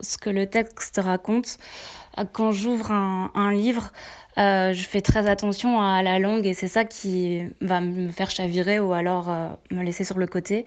ce 0.00 0.18
que 0.18 0.30
le 0.30 0.46
texte 0.46 1.00
raconte 1.02 1.58
quand 2.24 2.52
j'ouvre 2.52 2.90
un, 2.92 3.52
livre, 3.52 3.92
euh, 4.38 4.72
je 4.72 4.82
fais 4.82 5.00
très 5.00 5.28
attention 5.28 5.80
à 5.80 6.02
la 6.02 6.18
langue 6.18 6.46
et 6.46 6.54
c'est 6.54 6.68
ça 6.68 6.84
qui 6.84 7.42
va 7.60 7.80
me 7.80 8.10
faire 8.10 8.30
chavirer 8.30 8.80
ou 8.80 8.92
alors 8.92 9.30
euh, 9.30 9.48
me 9.70 9.82
laisser 9.82 10.04
sur 10.04 10.18
le 10.18 10.26
côté. 10.26 10.66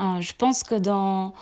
Euh, 0.00 0.20
je 0.20 0.32
pense 0.34 0.62
que 0.62 0.74
dans, 0.74 1.34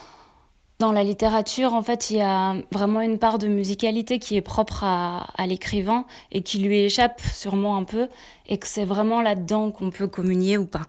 dans 0.78 0.92
la 0.92 1.04
littérature, 1.04 1.75
en 1.75 1.83
fait, 1.83 2.11
il 2.11 2.16
y 2.19 2.23
a 2.23 2.57
vraiment 2.73 3.00
une 3.00 3.19
part 3.19 3.38
de 3.38 3.49
musicalité 3.49 4.19
qui 4.19 4.37
est 4.37 4.42
propre 4.42 4.85
à, 4.85 5.28
à 5.37 5.47
l'écrivain 5.47 6.04
et 6.33 6.42
qui 6.42 6.59
lui 6.59 6.80
échappe 6.80 7.21
sûrement 7.21 7.76
un 7.76 7.85
peu 7.85 8.09
et 8.49 8.59
que 8.59 8.66
c'est 8.66 8.85
vraiment 8.85 9.23
là-dedans 9.23 9.71
qu'on 9.71 9.90
peut 9.90 10.09
communier 10.09 10.59
ou 10.59 10.66
pas. 10.66 10.87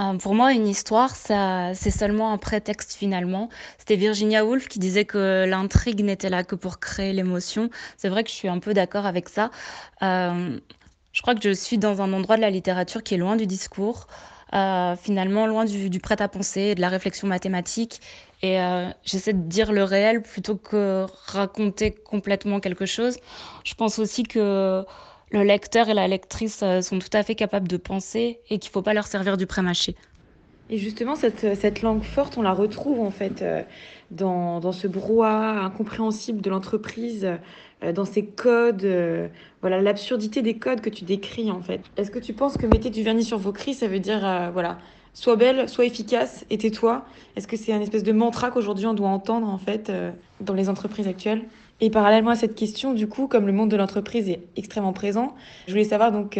Euh, 0.00 0.16
pour 0.16 0.34
moi, 0.34 0.52
une 0.52 0.66
histoire, 0.66 1.14
c'est 1.16 1.90
seulement 1.90 2.32
un 2.32 2.38
prétexte 2.38 2.94
finalement. 2.94 3.48
C'était 3.78 3.96
Virginia 3.96 4.44
Woolf 4.44 4.68
qui 4.68 4.78
disait 4.78 5.04
que 5.04 5.44
l'intrigue 5.46 6.02
n'était 6.02 6.30
là 6.30 6.44
que 6.44 6.54
pour 6.54 6.80
créer 6.80 7.12
l'émotion. 7.12 7.68
C'est 7.98 8.08
vrai 8.08 8.24
que 8.24 8.30
je 8.30 8.34
suis 8.34 8.48
un 8.48 8.58
peu 8.58 8.72
d'accord 8.74 9.04
avec 9.06 9.28
ça. 9.28 9.50
Euh, 10.02 10.58
Je 11.12 11.22
crois 11.22 11.34
que 11.34 11.42
je 11.42 11.52
suis 11.52 11.78
dans 11.78 12.00
un 12.02 12.12
endroit 12.14 12.36
de 12.36 12.40
la 12.42 12.50
littérature 12.50 13.02
qui 13.02 13.14
est 13.14 13.18
loin 13.18 13.36
du 13.36 13.46
discours, 13.46 14.06
euh, 14.54 14.96
finalement 14.96 15.46
loin 15.46 15.64
du, 15.66 16.00
prêt-à-penser, 16.00 16.74
de 16.74 16.80
la 16.80 16.88
réflexion 16.88 17.28
mathématique. 17.28 18.00
Et 18.42 18.58
j'essaie 19.04 19.34
de 19.34 19.42
dire 19.48 19.72
le 19.72 19.84
réel 19.84 20.20
plutôt 20.22 20.56
que 20.56 21.06
raconter 21.26 21.92
complètement 21.94 22.58
quelque 22.60 22.86
chose. 22.86 23.18
Je 23.64 23.74
pense 23.74 23.98
aussi 24.00 24.24
que 24.24 24.84
le 25.32 25.42
lecteur 25.42 25.88
et 25.88 25.94
la 25.94 26.08
lectrice 26.08 26.62
euh, 26.62 26.80
sont 26.80 26.98
tout 26.98 27.08
à 27.12 27.22
fait 27.22 27.34
capables 27.34 27.68
de 27.68 27.76
penser 27.76 28.40
et 28.50 28.58
qu'il 28.58 28.68
ne 28.70 28.72
faut 28.72 28.82
pas 28.82 28.94
leur 28.94 29.06
servir 29.06 29.36
du 29.36 29.46
prêt-mâché. 29.46 29.96
Et 30.70 30.78
justement, 30.78 31.16
cette, 31.16 31.54
cette, 31.58 31.82
langue 31.82 32.02
forte, 32.02 32.38
on 32.38 32.42
la 32.42 32.52
retrouve 32.52 33.00
en 33.00 33.10
fait 33.10 33.44
dans, 34.10 34.60
dans 34.60 34.72
ce 34.72 34.86
brouhaha 34.86 35.64
incompréhensible 35.64 36.40
de 36.40 36.48
l'entreprise, 36.48 37.28
euh, 37.82 37.92
dans 37.92 38.04
ces 38.04 38.24
codes, 38.24 38.84
euh, 38.84 39.28
voilà 39.60 39.80
l'absurdité 39.80 40.42
des 40.42 40.58
codes 40.58 40.80
que 40.80 40.90
tu 40.90 41.04
décris 41.04 41.50
en 41.50 41.60
fait. 41.60 41.80
Est-ce 41.96 42.10
que 42.10 42.18
tu 42.18 42.32
penses 42.32 42.56
que 42.56 42.66
mettez 42.66 42.90
du 42.90 43.02
vernis 43.02 43.24
sur 43.24 43.38
vos 43.38 43.52
cris, 43.52 43.74
ça 43.74 43.88
veut 43.88 43.98
dire 43.98 44.26
euh, 44.26 44.50
voilà, 44.52 44.78
sois 45.14 45.36
belle, 45.36 45.68
sois 45.68 45.84
efficace 45.84 46.44
et 46.50 46.58
tais-toi? 46.58 47.04
Est-ce 47.36 47.48
que 47.48 47.56
c'est 47.56 47.72
un 47.72 47.80
espèce 47.80 48.04
de 48.04 48.12
mantra 48.12 48.50
qu'aujourd'hui 48.50 48.86
on 48.86 48.94
doit 48.94 49.08
entendre 49.08 49.48
en 49.48 49.58
fait 49.58 49.90
dans 50.40 50.54
les 50.54 50.68
entreprises 50.68 51.08
actuelles? 51.08 51.42
Et 51.82 51.90
parallèlement 51.90 52.30
à 52.30 52.36
cette 52.36 52.54
question, 52.54 52.94
du 52.94 53.06
coup, 53.06 53.26
comme 53.26 53.46
le 53.46 53.52
monde 53.52 53.70
de 53.70 53.76
l'entreprise 53.76 54.30
est 54.30 54.40
extrêmement 54.56 54.94
présent, 54.94 55.34
je 55.66 55.72
voulais 55.72 55.84
savoir 55.84 56.12
donc 56.12 56.38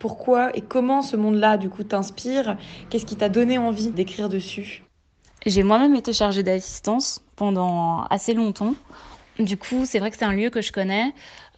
pourquoi 0.00 0.56
et 0.56 0.62
comment 0.62 1.02
ce 1.02 1.14
monde-là, 1.14 1.58
du 1.58 1.68
coup, 1.68 1.84
t'inspire? 1.84 2.56
Qu'est-ce 2.90 3.06
qui 3.06 3.16
t'a 3.16 3.28
donné 3.28 3.58
envie 3.58 3.90
d'écrire 3.90 4.28
dessus? 4.28 4.82
J'ai 5.46 5.62
moi-même 5.62 5.94
été 5.94 6.12
chargée 6.12 6.42
d'assistance 6.42 7.22
pendant 7.36 8.02
assez 8.10 8.34
longtemps. 8.34 8.74
Du 9.38 9.56
coup, 9.56 9.84
c'est 9.84 10.00
vrai 10.00 10.10
que 10.10 10.16
c'est 10.16 10.24
un 10.24 10.32
lieu 10.32 10.50
que 10.50 10.60
je 10.60 10.72
connais, 10.72 11.12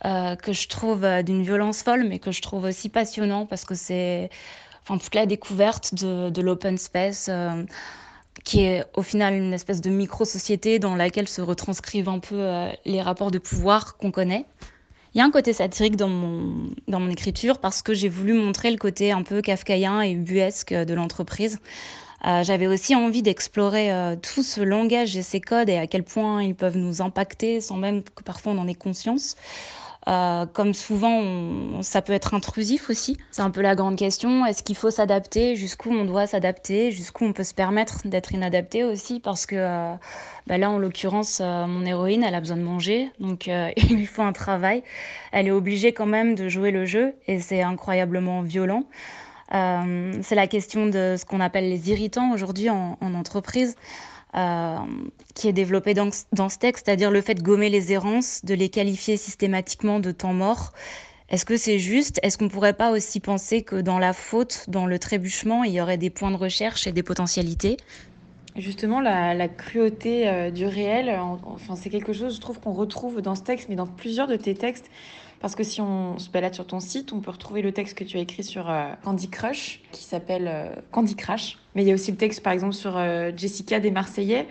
euh, 0.05 0.37
que 0.37 0.53
je 0.53 0.69
trouve 0.69 1.05
euh, 1.05 1.23
d'une 1.23 1.43
violence 1.43 1.83
folle, 1.83 2.05
mais 2.09 2.19
que 2.19 2.33
je 2.33 2.43
trouve 2.43 2.65
aussi 2.65 2.89
passionnant 2.89 3.47
parce 3.47 3.65
que 3.65 3.75
c'est 3.75 4.31
enfin, 4.83 4.99
toute 4.99 5.15
la 5.15 5.27
découverte 5.27 5.95
de, 5.95 6.41
l'open 6.43 6.77
space, 6.77 7.29
euh, 7.31 7.63
qui 8.45 8.63
est 8.63 8.85
au 8.95 9.03
final 9.03 9.35
une 9.35 9.53
espèce 9.53 9.81
de 9.81 9.91
micro-société 9.91 10.79
dans 10.79 10.95
laquelle 10.95 11.29
se 11.29 11.41
retranscrivent 11.41 12.09
un 12.09 12.19
peu 12.19 12.69
les 12.85 13.03
rapports 13.03 13.31
de 13.31 13.39
pouvoir 13.39 13.97
qu'on 13.97 14.11
connaît. 14.11 14.47
Il 15.15 15.19
y 15.19 15.21
a 15.21 15.25
un 15.25 15.31
côté 15.31 15.53
satirique 15.53 15.97
dans 15.97 16.09
mon, 16.09 16.71
dans 16.87 17.01
mon 17.01 17.11
écriture 17.11 17.59
parce 17.59 17.83
que 17.83 17.95
j'ai 17.95 18.09
voulu 18.09 18.35
montrer 18.35 18.71
le 18.71 18.77
côté 18.77 19.11
un 19.11 19.23
peu 19.23 19.41
kafkaïen 19.41 20.03
et 20.03 20.13
ubuesque 20.13 20.73
de 20.73 20.95
l'entreprise. 20.95 21.59
Euh, 22.27 22.43
j'avais 22.43 22.67
aussi 22.67 22.95
envie 22.97 23.23
d'explorer 23.23 23.93
euh, 23.93 24.17
tout 24.17 24.43
ce 24.43 24.61
langage 24.61 25.17
et 25.17 25.23
ces 25.23 25.41
codes 25.41 25.69
et 25.69 25.77
à 25.79 25.87
quel 25.87 26.03
point 26.03 26.43
ils 26.43 26.55
peuvent 26.55 26.77
nous 26.77 27.01
impacter 27.01 27.61
sans 27.61 27.77
même 27.77 28.03
que 28.03 28.25
parfois 28.25 28.53
on 28.53 28.59
en 28.59 28.67
ait 28.67 28.75
conscience. 28.75 29.37
Euh, 30.09 30.47
comme 30.47 30.75
souvent, 30.75 31.83
ça 31.83 32.01
peut 32.03 32.13
être 32.13 32.35
intrusif 32.35 32.89
aussi. 32.89 33.19
C'est 33.31 33.43
un 33.43 33.51
peu 33.51 33.61
la 33.61 33.75
grande 33.75 33.97
question. 33.97 34.47
Est-ce 34.47 34.63
qu'il 34.63 34.77
faut 34.77 34.91
s'adapter? 34.91 35.55
Jusqu'où 35.55 35.91
on 35.93 36.05
doit 36.05 36.27
s'adapter? 36.27 36.91
Jusqu'où 36.91 37.25
on 37.27 37.33
peut 37.33 37.45
se 37.45 37.55
permettre 37.55 38.07
d'être 38.07 38.33
inadapté 38.33 38.85
aussi? 38.85 39.21
Parce 39.21 39.45
que 39.45 39.57
bah 40.47 40.57
là, 40.57 40.71
en 40.71 40.79
l'occurrence, 40.79 41.41
mon 41.41 41.85
héroïne, 41.85 42.25
elle 42.25 42.35
a 42.35 42.41
besoin 42.41 42.57
de 42.57 42.63
manger. 42.63 43.11
Donc, 43.21 43.49
il 43.77 43.97
lui 43.97 44.07
faut 44.07 44.23
un 44.23 44.33
travail. 44.33 44.83
Elle 45.33 45.49
est 45.49 45.53
obligée 45.53 45.93
quand 45.93 46.07
même 46.07 46.35
de 46.35 46.49
jouer 46.49 46.71
le 46.71 46.87
jeu. 46.87 47.15
Et 47.27 47.41
c'est 47.41 47.63
incroyablement 47.63 48.41
violent. 48.41 48.85
Euh, 49.55 50.13
c'est 50.23 50.35
la 50.35 50.47
question 50.47 50.87
de 50.87 51.17
ce 51.19 51.25
qu'on 51.25 51.41
appelle 51.41 51.69
les 51.69 51.91
irritants 51.91 52.33
aujourd'hui 52.33 52.69
en, 52.71 52.97
entreprise. 53.01 53.77
Euh, 54.39 54.79
qui 55.35 55.49
est 55.49 55.53
développé 55.53 55.95
dans, 55.95 56.11
dans 56.33 56.49
ce 56.49 56.59
texte, 56.59 56.87
c'est-à-dire 56.87 57.11
le 57.11 57.21
fait 57.21 57.35
de 57.35 57.43
gommer 57.43 57.71
les 57.71 57.93
errances, 57.93 58.45
de 58.45 58.55
les 58.55 58.69
qualifier 58.69 59.17
systématiquement 59.17 60.01
de 60.01 60.13
temps 60.13 60.33
mort. 60.33 60.73
Est-ce 61.29 61.45
que 61.45 61.57
c'est 61.57 61.79
juste? 61.79 62.21
Est-ce 62.23 62.39
qu'on 62.39 62.45
ne 62.45 62.51
pourrait 62.51 62.75
pas 62.75 62.91
aussi 62.91 63.21
penser 63.21 63.63
que 63.63 63.77
dans 63.77 63.99
la 63.99 64.13
faute, 64.13 64.65
dans 64.69 64.87
le 64.87 64.99
trébuchement, 64.99 65.65
il 65.65 65.73
y 65.73 65.81
aurait 65.81 65.99
des 65.99 66.11
points 66.11 66.31
de 66.31 66.37
recherche 66.37 66.87
et 66.87 66.93
des 66.93 67.03
potentialités? 67.03 67.77
Justement, 68.57 69.01
la, 69.01 69.49
cruauté 69.49 70.29
euh, 70.29 70.51
du 70.51 70.67
réel, 70.67 71.17
enfin, 71.45 71.77
c'est 71.77 71.91
quelque 71.91 72.13
chose, 72.13 72.37
je 72.37 72.41
trouve, 72.41 72.61
qu'on 72.61 72.73
retrouve 72.73 73.21
dans 73.21 73.35
ce 73.35 73.43
texte, 73.43 73.69
mais 73.69 73.77
dans 73.77 73.87
plusieurs 73.87 74.27
de 74.27 74.37
tes 74.37 74.55
textes. 74.55 74.91
Parce 75.41 75.55
que 75.55 75.63
si 75.63 75.81
on 75.81 76.19
se 76.19 76.31
balade 76.31 76.55
sur 76.55 76.67
ton 76.67 76.81
site, 76.81 77.13
on 77.13 77.21
peut 77.21 77.31
retrouver 77.31 77.63
le 77.63 77.73
texte 77.73 77.97
que 77.97 78.05
tu 78.05 78.17
as 78.17 78.21
écrit 78.21 78.43
sur 78.43 78.69
euh, 78.69 78.89
Candy 79.05 79.29
Crush, 79.29 79.81
qui 79.93 80.03
s'appelle 80.03 80.49
euh, 80.49 80.75
Candy 80.91 81.15
Crash. 81.15 81.59
Mais 81.75 81.83
il 81.83 81.89
y 81.89 81.93
a 81.93 81.95
aussi 81.95 82.11
le 82.11 82.17
texte, 82.17 82.43
par 82.43 82.53
exemple, 82.53 82.75
sur 82.75 82.97
euh, 82.97 83.31
Jessica 83.37 83.79
des 83.79 83.91
Marseillais. 83.91 84.49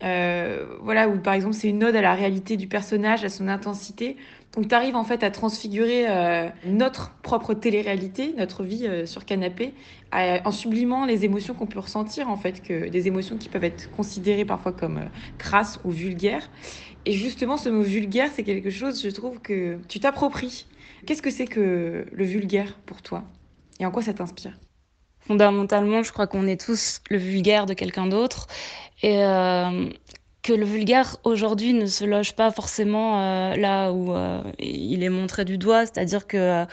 voilà, 0.00 1.08
où 1.08 1.18
par 1.18 1.34
exemple 1.34 1.54
c'est 1.54 1.68
une 1.68 1.84
ode 1.84 1.96
à 1.96 2.00
la 2.00 2.14
réalité 2.14 2.56
du 2.56 2.68
personnage, 2.68 3.24
à 3.24 3.28
son 3.28 3.48
intensité. 3.48 4.16
Donc 4.54 4.68
tu 4.68 4.74
arrives 4.74 4.96
en 4.96 5.04
fait 5.04 5.22
à 5.22 5.30
transfigurer 5.30 6.06
notre 6.64 7.12
propre 7.22 7.54
télé-réalité, 7.54 8.34
notre 8.36 8.64
vie 8.64 9.06
sur 9.06 9.24
canapé, 9.24 9.74
en 10.12 10.50
sublimant 10.50 11.06
les 11.06 11.24
émotions 11.24 11.54
qu'on 11.54 11.68
peut 11.68 11.78
ressentir 11.78 12.28
en 12.28 12.36
fait, 12.36 12.60
que 12.60 12.88
des 12.88 13.06
émotions 13.06 13.38
qui 13.38 13.48
peuvent 13.48 13.64
être 13.64 13.90
considérées 13.90 14.44
parfois 14.44 14.72
comme 14.72 15.08
crasses 15.38 15.78
ou 15.84 15.90
vulgaires. 15.90 16.50
Et 17.06 17.12
justement, 17.12 17.56
ce 17.56 17.68
mot 17.68 17.82
vulgaire, 17.82 18.28
c'est 18.34 18.44
quelque 18.44 18.70
chose, 18.70 19.02
je 19.02 19.08
trouve, 19.10 19.40
que 19.40 19.78
tu 19.88 20.00
t'appropries. 20.00 20.66
Qu'est-ce 21.06 21.22
que 21.22 21.30
c'est 21.30 21.46
que 21.46 22.06
le 22.10 22.24
vulgaire 22.24 22.78
pour 22.86 23.02
toi? 23.02 23.24
Et 23.78 23.86
en 23.86 23.90
quoi 23.90 24.02
ça 24.02 24.12
t'inspire? 24.12 24.58
Fondamentalement, 25.20 26.02
je 26.02 26.12
crois 26.12 26.26
qu'on 26.26 26.46
est 26.46 26.60
tous 26.60 27.00
le 27.08 27.16
vulgaire 27.18 27.66
de 27.66 27.74
quelqu'un 27.74 28.06
d'autre. 28.06 28.48
Et 29.02 29.24
euh, 29.24 29.88
que 30.42 30.52
le 30.52 30.64
vulgaire 30.64 31.16
aujourd'hui 31.24 31.72
ne 31.72 31.86
se 31.86 32.04
loge 32.04 32.32
pas 32.34 32.50
forcément 32.50 33.20
euh, 33.20 33.56
là 33.56 33.92
où 33.92 34.14
euh, 34.14 34.42
il 34.58 35.02
est 35.02 35.08
montré 35.10 35.44
du 35.44 35.58
doigt. 35.58 35.86
C'est-à-dire 35.86 36.26
que 36.26 36.66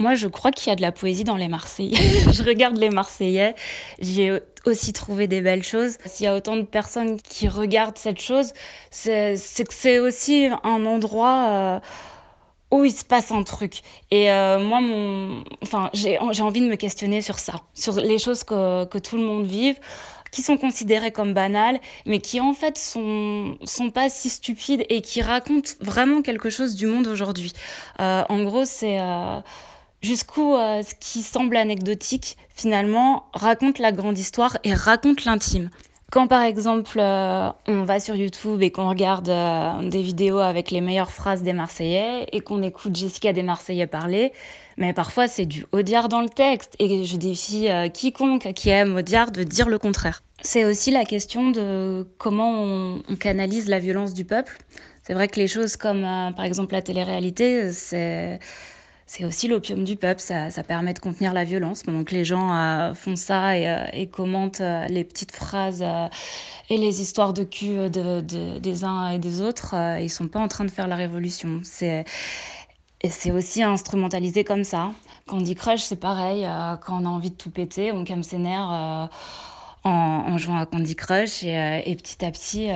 moi, 0.00 0.14
je 0.14 0.28
crois 0.28 0.50
qu'il 0.50 0.70
y 0.70 0.72
a 0.72 0.76
de 0.76 0.80
la 0.80 0.92
poésie 0.92 1.24
dans 1.24 1.36
les 1.36 1.48
Marseillais. 1.48 1.94
je 2.32 2.42
regarde 2.42 2.78
les 2.78 2.88
Marseillais, 2.88 3.54
j'ai 3.98 4.40
aussi 4.64 4.94
trouvé 4.94 5.28
des 5.28 5.42
belles 5.42 5.62
choses. 5.62 5.98
S'il 6.06 6.24
y 6.24 6.26
a 6.26 6.34
autant 6.34 6.56
de 6.56 6.62
personnes 6.62 7.20
qui 7.20 7.48
regardent 7.48 7.98
cette 7.98 8.20
chose, 8.20 8.52
c'est 8.90 9.36
que 9.36 9.74
c'est 9.74 9.98
aussi 9.98 10.48
un 10.64 10.86
endroit 10.86 11.48
euh, 11.50 11.80
où 12.70 12.84
il 12.86 12.92
se 12.92 13.04
passe 13.04 13.30
un 13.30 13.42
truc. 13.42 13.82
Et 14.10 14.32
euh, 14.32 14.58
moi, 14.58 14.80
mon, 14.80 15.44
enfin, 15.62 15.90
j'ai 15.92 16.18
envie 16.18 16.62
de 16.62 16.68
me 16.68 16.76
questionner 16.76 17.20
sur 17.20 17.38
ça, 17.38 17.60
sur 17.74 17.96
les 17.96 18.18
choses 18.18 18.42
que, 18.42 18.86
que 18.86 18.96
tout 18.96 19.18
le 19.18 19.24
monde 19.24 19.44
vive 19.44 19.76
qui 20.30 20.42
sont 20.42 20.56
considérées 20.56 21.12
comme 21.12 21.34
banales, 21.34 21.80
mais 22.06 22.20
qui 22.20 22.40
en 22.40 22.54
fait 22.54 22.78
sont, 22.78 23.56
sont 23.64 23.90
pas 23.90 24.08
si 24.08 24.30
stupides 24.30 24.84
et 24.88 25.00
qui 25.00 25.22
racontent 25.22 25.70
vraiment 25.80 26.22
quelque 26.22 26.50
chose 26.50 26.74
du 26.76 26.86
monde 26.86 27.06
aujourd'hui. 27.06 27.52
Euh, 28.00 28.22
en 28.28 28.42
gros, 28.44 28.64
c'est 28.64 28.98
jusqu'où 30.02 30.54
euh, 30.54 30.82
ce 30.82 30.94
qui 30.94 31.22
semble 31.22 31.56
anecdotique, 31.56 32.36
finalement, 32.54 33.24
raconte 33.32 33.78
la 33.78 33.92
grande 33.92 34.18
histoire 34.18 34.56
et 34.64 34.74
raconte 34.74 35.24
l'intime. 35.24 35.70
Quand 36.10 36.26
par 36.26 36.42
exemple 36.42 36.98
euh, 36.98 37.50
on 37.68 37.84
va 37.84 38.00
sur 38.00 38.16
YouTube 38.16 38.62
et 38.62 38.72
qu'on 38.72 38.88
regarde 38.88 39.28
euh, 39.28 39.88
des 39.88 40.02
vidéos 40.02 40.38
avec 40.38 40.72
les 40.72 40.80
meilleures 40.80 41.12
phrases 41.12 41.42
des 41.42 41.52
Marseillais 41.52 42.26
et 42.32 42.40
qu'on 42.40 42.64
écoute 42.64 42.96
Jessica 42.96 43.32
des 43.32 43.44
Marseillais 43.44 43.86
parler, 43.86 44.32
mais 44.76 44.92
parfois 44.92 45.28
c'est 45.28 45.46
du 45.46 45.66
Audiard 45.72 46.08
dans 46.08 46.22
le 46.22 46.28
texte 46.28 46.74
et 46.78 47.04
je 47.04 47.16
défie 47.16 47.68
quiconque 47.92 48.52
qui 48.54 48.70
aime 48.70 48.96
Audiard 48.96 49.30
de 49.30 49.42
dire 49.42 49.68
le 49.68 49.78
contraire. 49.78 50.22
C'est 50.42 50.64
aussi 50.64 50.90
la 50.90 51.04
question 51.04 51.50
de 51.50 52.06
comment 52.18 52.62
on, 52.62 53.16
canalise 53.16 53.68
la 53.68 53.78
violence 53.78 54.14
du 54.14 54.24
peuple. 54.24 54.58
C'est 55.02 55.14
vrai 55.14 55.28
que 55.28 55.38
les 55.38 55.48
choses 55.48 55.76
comme 55.76 56.02
par 56.02 56.44
exemple 56.44 56.72
la 56.72 56.82
télé-réalité, 56.82 57.72
c'est 57.72 58.38
c'est 59.12 59.24
aussi 59.24 59.48
l'opium 59.48 59.82
du 59.82 59.96
peuple, 59.96 60.20
ça, 60.20 60.62
permet 60.62 60.94
de 60.94 61.00
contenir 61.00 61.32
la 61.32 61.42
violence. 61.42 61.82
Donc 61.82 62.12
les 62.12 62.24
gens 62.24 62.54
euh, 62.54 62.94
font 62.94 63.16
ça 63.16 63.58
et, 63.58 63.68
euh, 63.68 64.06
commentent 64.06 64.60
euh, 64.60 64.86
les 64.86 65.02
petites 65.02 65.34
phrases 65.34 65.84
et 66.68 66.76
les 66.76 67.02
histoires 67.02 67.32
de 67.32 67.42
cul 67.42 67.90
des 67.90 68.84
uns 68.84 69.08
et 69.08 69.18
des 69.18 69.40
autres. 69.40 69.74
ils 70.00 70.08
sont 70.08 70.28
pas 70.28 70.38
en 70.38 70.46
train 70.46 70.64
de 70.64 70.70
faire 70.70 70.86
la 70.86 70.94
révolution. 70.94 71.60
C'est 71.64 72.04
et 73.02 73.10
c'est 73.10 73.30
aussi 73.30 73.62
instrumentalisé 73.62 74.44
comme 74.44 74.64
ça. 74.64 74.92
Dit 75.32 75.54
crush, 75.54 75.82
c'est 75.82 75.96
pareil. 75.96 76.46
quand 76.82 77.00
on 77.00 77.06
a 77.06 77.08
envie 77.08 77.30
de 77.30 77.36
tout 77.36 77.50
péter, 77.50 77.92
on 77.92 78.04
calme 78.04 78.24
ses 78.24 78.38
nerfs 78.38 79.08
en, 79.84 80.38
jouant 80.38 80.58
à 80.58 80.66
Candy 80.66 80.96
Crush 80.96 81.44
et, 81.44 81.82
et 81.86 81.94
petit 81.94 82.24
à 82.24 82.32
petit, 82.32 82.66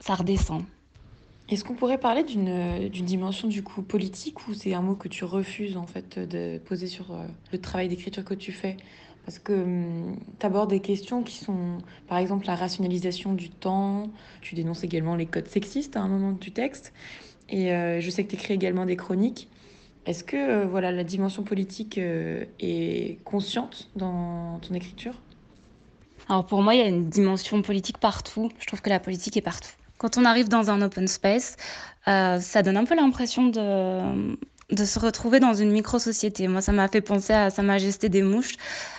ça 0.00 0.14
redescend. 0.14 0.64
Est-ce 1.48 1.62
qu'on 1.62 1.74
pourrait 1.74 1.98
parler 1.98 2.24
d'une 2.24 2.88
dimension 2.88 3.46
du 3.46 3.62
coup 3.62 3.80
politique 3.82 4.48
ou 4.48 4.54
c'est 4.54 4.74
un 4.74 4.82
mot 4.82 4.96
que 4.96 5.06
tu 5.06 5.24
refuses 5.24 5.76
en 5.76 5.86
fait 5.86 6.18
de 6.18 6.58
poser 6.58 6.88
sur 6.88 7.12
euh, 7.12 7.24
le 7.52 7.60
travail 7.60 7.88
d'écriture 7.88 8.24
que 8.24 8.34
tu 8.34 8.50
fais? 8.50 8.76
Parce 9.24 9.38
que 9.38 9.52
hum, 9.52 10.18
tu 10.40 10.46
abordes 10.46 10.70
des 10.70 10.80
questions 10.80 11.22
qui 11.22 11.36
sont 11.36 11.78
par 12.08 12.18
exemple 12.18 12.46
la 12.46 12.56
rationalisation 12.56 13.32
du 13.32 13.50
temps, 13.50 14.10
tu 14.40 14.56
dénonces 14.56 14.82
également 14.82 15.14
les 15.14 15.26
codes 15.26 15.46
sexistes 15.46 15.96
à 15.96 16.00
un 16.00 16.08
moment 16.08 16.32
du 16.32 16.50
texte 16.50 16.92
et 17.48 17.72
euh, 17.72 18.00
je 18.00 18.10
sais 18.10 18.24
que 18.24 18.30
tu 18.30 18.36
écris 18.36 18.54
également 18.54 18.86
des 18.86 18.96
chroniques. 18.96 19.48
Est-ce 20.06 20.22
que 20.24 20.36
euh, 20.36 20.66
voilà 20.66 20.92
la 20.92 21.04
dimension 21.04 21.42
politique 21.42 21.98
est 21.98 23.18
consciente 23.24 23.88
dans 23.96 24.58
ton 24.60 24.74
écriture? 24.74 25.14
Alors 26.28 26.46
pour 26.46 26.62
moi, 26.62 26.74
il 26.74 26.80
y 26.80 26.82
a 26.82 26.88
une 26.88 27.08
dimension 27.08 27.62
politique 27.62 27.98
partout. 27.98 28.50
Je 28.58 28.66
trouve 28.66 28.82
que 28.82 28.90
la 28.90 29.00
politique 29.00 29.36
est 29.36 29.42
partout. 29.42 29.70
Quand 29.98 30.18
on 30.18 30.24
arrive 30.24 30.48
dans 30.48 30.70
un 30.70 30.82
open 30.82 31.08
space, 31.08 31.56
euh, 32.08 32.38
ça 32.40 32.62
donne 32.62 32.76
un 32.76 32.84
peu 32.84 32.94
l'impression 32.94 33.46
de, 33.46 34.36
de 34.70 34.84
se 34.84 34.98
retrouver 34.98 35.38
dans 35.38 35.54
une 35.54 35.70
micro-société. 35.70 36.48
Moi, 36.48 36.60
ça 36.60 36.72
m'a 36.72 36.88
fait 36.88 37.00
penser 37.00 37.32
à 37.32 37.50
Sa 37.50 37.62
Majesté 37.62 38.08
des 38.08 38.22
Mouches. 38.22 38.56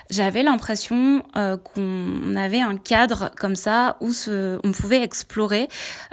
J'avais 0.10 0.42
l'impression 0.42 1.24
euh, 1.36 1.58
qu'on 1.58 2.36
avait 2.38 2.62
un 2.62 2.78
cadre 2.78 3.32
comme 3.38 3.56
ça 3.56 3.98
où 4.00 4.12
on 4.64 4.72
pouvait 4.72 5.04
explorer 5.04 5.68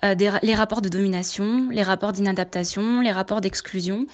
euh, 0.05 0.15
les 0.43 0.55
rapports 0.55 0.83
de 0.83 0.89
domination, 0.89 1.69
les 1.71 1.85
rapports 1.85 2.13
d'inadaptation, 2.13 3.01
les 3.01 3.13
rapports 3.13 3.41
d'exclusion. 3.41 4.07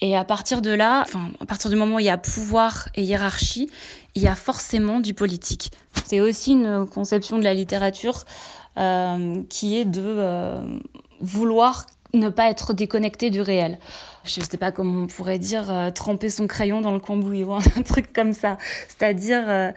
Et 0.00 0.16
à 0.16 0.24
partir 0.24 0.62
de 0.62 0.70
là, 0.70 1.04
à 1.40 1.46
partir 1.46 1.68
du 1.70 1.76
moment 1.76 1.96
où 1.96 1.98
il 1.98 2.06
y 2.06 2.10
a 2.10 2.16
pouvoir 2.16 2.88
et 2.94 3.02
hiérarchie, 3.02 3.68
il 4.14 4.22
y 4.22 4.28
a 4.28 4.36
forcément 4.36 5.00
du 5.00 5.12
politique. 5.12 5.72
C'est 6.06 6.20
aussi 6.20 6.52
une 6.52 6.86
conception 6.86 7.36
de 7.36 7.44
la 7.44 7.52
littérature 7.52 8.24
euh, 8.78 9.42
qui 9.50 9.76
est 9.76 9.84
de 9.84 10.62
vouloir 11.20 11.86
ne 12.14 12.28
pas 12.28 12.50
être 12.50 12.72
déconnecté 12.72 13.30
du 13.30 13.40
réel. 13.40 13.78
Je 14.24 14.40
ne 14.40 14.44
sais 14.44 14.56
pas 14.56 14.72
comment 14.72 15.02
on 15.02 15.06
pourrait 15.06 15.38
dire, 15.38 15.70
euh, 15.70 15.90
tremper 15.90 16.30
son 16.30 16.46
crayon 16.46 16.80
dans 16.80 16.92
le 16.92 17.00
cambouis 17.00 17.44
ou 17.44 17.54
un 17.54 17.82
truc 17.84 18.12
comme 18.12 18.32
ça. 18.32 18.58
C'est-à-dire, 18.88 19.44
euh, 19.48 19.70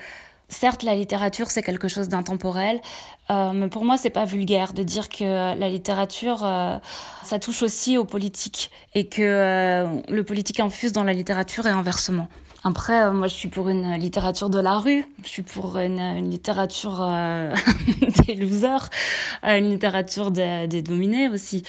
certes, 0.49 0.83
la 0.83 0.95
littérature, 0.95 1.51
c'est 1.51 1.63
quelque 1.63 1.87
chose 1.87 2.09
d'intemporel, 2.09 2.81
euh, 3.29 3.51
mais 3.53 3.67
pour 3.67 3.85
moi, 3.85 3.97
c'est 3.97 4.09
pas 4.09 4.25
vulgaire 4.25 4.73
de 4.73 4.83
dire 4.83 5.09
que 5.09 5.23
la 5.23 5.69
littérature, 5.69 6.39
ça 7.23 7.39
touche 7.39 7.61
aussi 7.63 7.97
au 7.97 8.05
politique 8.05 8.71
et 8.93 9.07
que 9.07 10.01
le 10.09 10.23
politique 10.23 10.59
infuse 10.59 10.91
dans 10.91 11.03
la 11.03 11.13
littérature 11.13 11.65
et 11.67 11.69
inversement. 11.69 12.27
Après, 12.63 13.01
euh, 13.01 13.11
moi, 13.11 13.27
je 13.27 13.33
suis 13.33 13.47
pour 13.47 13.69
une 13.69 13.95
littérature 13.95 14.51
de 14.51 14.59
la 14.59 14.77
rue, 14.77 15.03
je 15.23 15.29
suis 15.29 15.41
pour 15.41 15.79
une, 15.79 16.29
littérature 16.29 17.01
euh, 17.01 17.55
des 18.27 18.35
losers, 18.35 18.89
euh, 19.43 19.57
une 19.57 19.71
littérature 19.71 20.29
des, 20.29 20.81
dominés 20.83 21.27
aussi. 21.27 21.63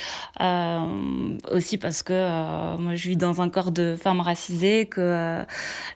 aussi 1.51 1.79
parce 1.79 2.03
que 2.03 2.77
moi, 2.77 2.95
je 2.95 3.09
vis 3.09 3.17
dans 3.17 3.41
un 3.41 3.49
corps 3.49 3.71
de 3.71 3.97
femme 3.97 4.21
racisée, 4.21 4.85
que 4.85 5.45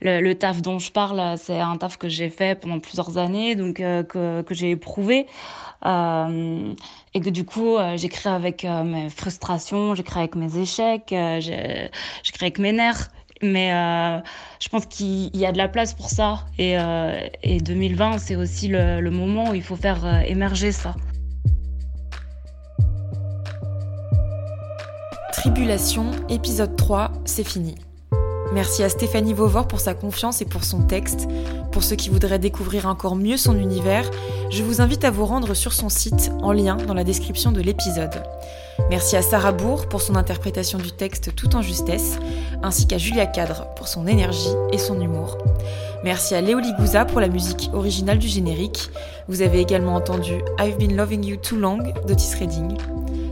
le, 0.00 0.32
taf 0.32 0.62
dont 0.62 0.78
je 0.78 0.90
parle, 0.90 1.36
c'est 1.36 1.60
un 1.60 1.76
taf 1.76 1.98
que 1.98 2.08
j'ai 2.08 2.30
fait 2.30 2.58
pendant 2.58 2.80
plusieurs 2.80 3.18
années, 3.18 3.54
donc 3.54 3.76
que, 3.76 4.42
que 4.42 4.54
j'ai 4.54 4.70
éprouvé. 4.70 5.26
et 5.84 7.20
que 7.20 7.30
du 7.30 7.44
coup, 7.44 7.76
j'écris 7.96 8.30
avec 8.30 8.64
mes 8.64 9.10
frustrations, 9.10 9.94
j'écris 9.94 10.20
avec 10.20 10.36
mes 10.36 10.56
échecs, 10.56 11.14
j'écris 11.40 12.46
avec 12.46 12.58
mes 12.58 12.72
nerfs. 12.72 13.10
Mais 13.42 13.72
euh, 13.72 14.18
je 14.60 14.68
pense 14.68 14.86
qu'il 14.86 15.36
y 15.36 15.46
a 15.46 15.52
de 15.52 15.58
la 15.58 15.68
place 15.68 15.94
pour 15.94 16.08
ça. 16.08 16.44
Et, 16.58 16.78
euh, 16.78 17.20
et 17.42 17.58
2020, 17.58 18.18
c'est 18.18 18.36
aussi 18.36 18.68
le, 18.68 19.00
le, 19.00 19.10
moment 19.10 19.50
où 19.50 19.54
il 19.54 19.62
faut 19.62 19.76
faire 19.76 20.04
euh, 20.04 20.20
émerger 20.20 20.72
ça. 20.72 20.94
Tribulation, 25.32 26.10
épisode 26.28 26.76
3, 26.76 27.12
c'est 27.24 27.46
fini. 27.46 27.74
Merci 28.52 28.82
à 28.82 28.88
Stéphanie 28.88 29.34
Vauvor 29.34 29.66
pour 29.68 29.80
sa 29.80 29.94
confiance 29.94 30.40
et 30.40 30.44
pour 30.44 30.64
son 30.64 30.82
texte. 30.82 31.26
Pour 31.72 31.82
ceux 31.82 31.96
qui 31.96 32.08
voudraient 32.08 32.38
découvrir 32.38 32.86
encore 32.86 33.16
mieux 33.16 33.36
son 33.36 33.58
univers, 33.58 34.10
je 34.50 34.62
vous 34.62 34.80
invite 34.80 35.04
à 35.04 35.10
vous 35.10 35.26
rendre 35.26 35.54
sur 35.54 35.72
son 35.72 35.88
site 35.88 36.30
en 36.42 36.52
lien 36.52 36.76
dans 36.76 36.94
la 36.94 37.04
description 37.04 37.52
de 37.52 37.60
l'épisode. 37.60 38.22
Merci 38.88 39.16
à 39.16 39.22
Sarah 39.22 39.52
Bourg 39.52 39.88
pour 39.88 40.00
son 40.00 40.16
interprétation 40.16 40.78
du 40.78 40.92
texte 40.92 41.34
tout 41.34 41.56
en 41.56 41.62
justesse, 41.62 42.18
ainsi 42.62 42.86
qu'à 42.86 42.98
Julia 42.98 43.26
Cadre 43.26 43.66
pour 43.74 43.88
son 43.88 44.06
énergie 44.06 44.54
et 44.72 44.78
son 44.78 45.00
humour. 45.00 45.38
Merci 46.04 46.34
à 46.34 46.40
Léo 46.40 46.60
Ligouza 46.60 47.04
pour 47.04 47.20
la 47.20 47.28
musique 47.28 47.70
originale 47.72 48.18
du 48.18 48.28
générique. 48.28 48.90
Vous 49.28 49.42
avez 49.42 49.60
également 49.60 49.96
entendu 49.96 50.34
I've 50.60 50.78
Been 50.78 50.96
Loving 50.96 51.24
You 51.24 51.36
Too 51.36 51.56
Long 51.56 51.78
d'Otis 52.06 52.36
Redding. 52.38 52.76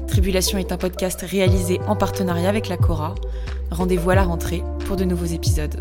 Tribulation 0.08 0.58
est 0.58 0.72
un 0.72 0.76
podcast 0.76 1.20
réalisé 1.22 1.80
en 1.86 1.96
partenariat 1.96 2.48
avec 2.48 2.68
la 2.68 2.76
Cora. 2.76 3.14
Rendez-vous 3.70 4.10
à 4.10 4.14
la 4.14 4.24
rentrée 4.24 4.62
pour 4.86 4.96
de 4.96 5.04
nouveaux 5.04 5.24
épisodes. 5.24 5.76